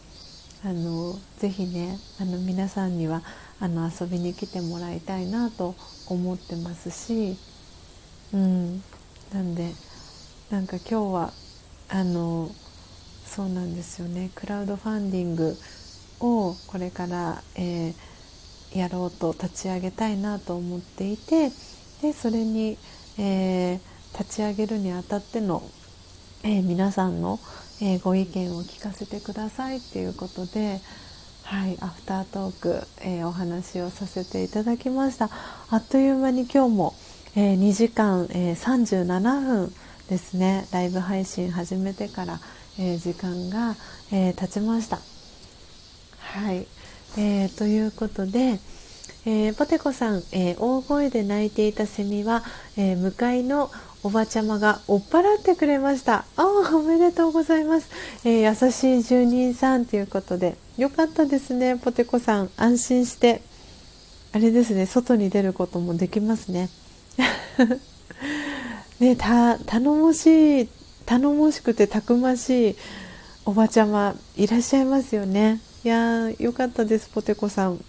[0.65, 3.23] あのぜひねあの皆さんには
[3.61, 5.75] あの遊びに来てもらいたいなと
[6.09, 7.37] 思ってますし、
[8.33, 8.83] うん、
[9.33, 9.73] なんで
[10.51, 11.33] なんか今日は
[11.89, 12.51] あの
[13.25, 14.31] そうなんですよね。
[14.35, 15.57] クラウドファンディング
[16.21, 21.51] をこれから、えー、やろうと立ち上げたいなと思っていて
[22.03, 22.79] でそれに、
[23.19, 23.79] えー、
[24.19, 25.63] 立ち上げるにあたっての、
[26.43, 27.39] えー、皆さんの
[27.83, 30.81] え、ご意見を聞かせてくださいっていうことで、
[31.43, 35.29] はい、アフタートーク、え、お話をさせていただきました。
[35.69, 36.95] あっという間に今日も、
[37.39, 39.73] えー、2時間、え37分
[40.09, 40.67] ですね。
[40.73, 42.41] ライブ配信始めてから、
[42.79, 43.77] え時間が、
[44.11, 45.01] え経ちました。
[46.19, 46.67] はい、
[47.19, 48.59] えーということで、
[49.27, 52.43] えポテコさん、え大声で泣いていたセミは、
[52.79, 53.71] え向かいの
[54.03, 56.25] おばちゃまが追っ払ってくれました。
[56.37, 57.91] あおめでとうございます、
[58.25, 62.51] えー、優しい住人さんということでよかったですねポテコさん。
[62.57, 63.43] 安心して。
[64.33, 66.71] あれですね外に出ることもできますね。
[69.01, 70.69] ねた頼もしい
[71.05, 72.77] 頼もしくてたくましい
[73.45, 75.61] おばちゃまいらっしゃいますよね。
[75.85, 77.85] いやよかったですポテコさん。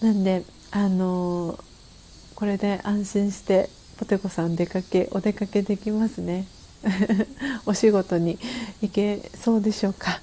[0.00, 1.60] なんであのー、
[2.34, 6.46] これで安心してポテコさん出かけお出かけできますね。
[7.66, 8.38] お仕事に
[8.80, 10.20] 行けそうでしょうか。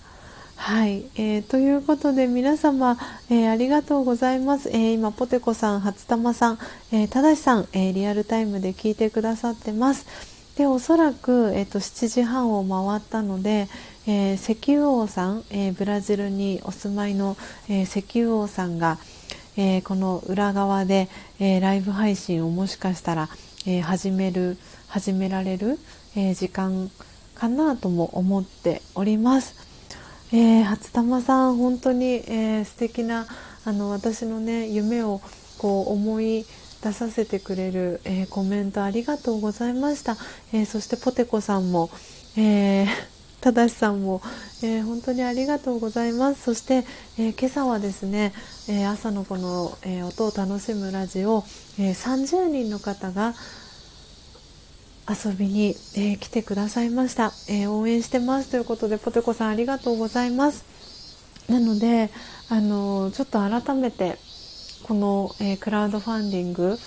[0.61, 2.97] はい、えー、ということで皆様、
[3.29, 6.59] えー、ありがとうございます、えー、今ポテコさん初玉さん、
[6.91, 10.05] えただしさん、えリアルタイムで聞いてくださってます。
[10.57, 13.69] でおそらく、えーと、7時半を回ったので、
[14.05, 17.37] え石油王さん、えブラジルにお住まいの、
[17.69, 18.99] え石油王さんが、
[19.55, 21.07] えこの裏側で、
[21.39, 23.29] えライブ配信をもしかしたら、
[23.65, 24.57] え始める
[24.87, 25.79] 始められる、
[26.17, 26.91] え時間
[27.33, 29.68] かなとも思っております。
[30.31, 33.25] えー、初玉さん本当に、えー、素敵な
[33.65, 35.21] あの私のね夢を
[35.57, 36.45] こう思い
[36.83, 40.17] 出させてくれる、えー、コメントありがとうございました、
[40.53, 41.89] えー、そしてポテコさんも、
[42.37, 42.87] えー、
[43.41, 44.21] ただしさんも、
[44.61, 46.43] えー、本当にありがとうございます。
[46.43, 46.85] そして、
[47.17, 48.33] え今朝はですね、
[48.67, 51.45] え朝のこの、え音を楽しむラジオ、
[51.79, 53.33] え30人の方が
[55.09, 60.63] 遊びに、え来てくださいました、え応援してますということでポテコさんありがとうございます
[61.49, 62.11] なので
[62.49, 64.17] あのちょっと改めて
[64.83, 66.77] この、えー、クラウドファンディング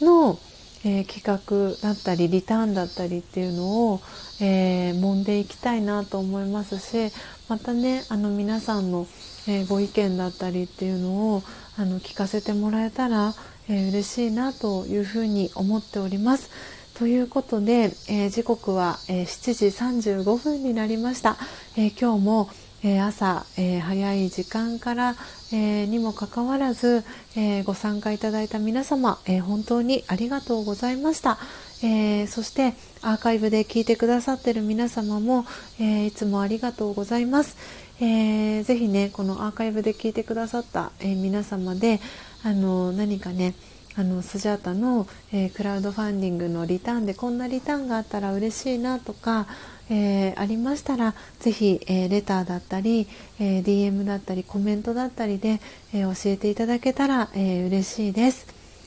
[0.00, 0.38] の、
[0.84, 4.00] えー、企画だったりリターンだったりっていうのを、
[4.40, 7.12] えー、揉んでいきたいなと思いますし
[7.48, 9.06] またねあの皆さんの、
[9.48, 11.42] えー、ご意見だったりっていうのを
[11.76, 13.34] あの聞かせてもらえたら、
[13.68, 16.50] えー、嬉しいなというふうに思っております。
[16.94, 21.36] ということで、えー、時刻は、えー、7時35分になりました。
[21.76, 22.50] えー、今日も、
[22.84, 25.16] え朝、え早い時間から、
[25.52, 27.02] えにもかかわらず、
[27.34, 31.38] えご参加いただいた皆様、え本当にありがとうございました。
[31.82, 35.46] えそしてアーカイブで聞いてくださっている皆様も、
[35.80, 37.56] えいつもありがとうございます。
[38.00, 42.00] えー、ぜひねこのアーカイブで聞いてくださった、え皆様で
[42.42, 43.54] あの何かね
[43.96, 49.46] あのスジャータの、えー、クラウドファンディングのリターンでこんなリターンがあったら嬉しいなとか、
[49.88, 53.06] えー、ありましたらぜひ、えー、レターだったり、
[53.38, 55.60] え DM だったりコメントだったりで、
[55.92, 58.46] え教えていただけたら、え嬉しいです。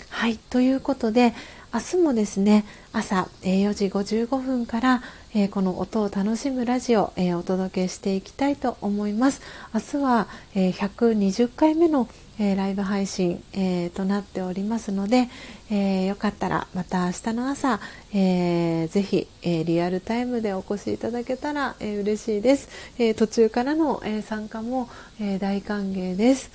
[0.10, 1.34] はいということで
[1.74, 5.03] 明日もですね朝、え4時55分から、
[5.34, 9.42] えこの音を楽しむラジオ、えお届けしていきたいと思います。
[9.74, 15.30] 明日は、え120回目のえー、ライブ配信、えー、となっておりますので、
[15.69, 17.80] えー、よかったらまた明日の朝、
[18.14, 26.51] えー、ぜひ、えリアルタイムでお越しいただけたら、え嬉しいです、え途中からの、え参加も、え大歓迎です。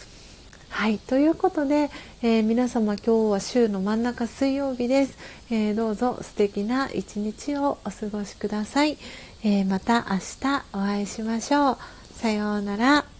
[0.68, 1.90] はいということで、
[2.22, 5.18] え皆様今日は週の真ん中水曜日です、
[5.50, 8.96] えどうぞ素敵な一日をお過ごしください、
[9.44, 11.78] えまた明日お会いしましょう。
[12.14, 13.11] さようなら。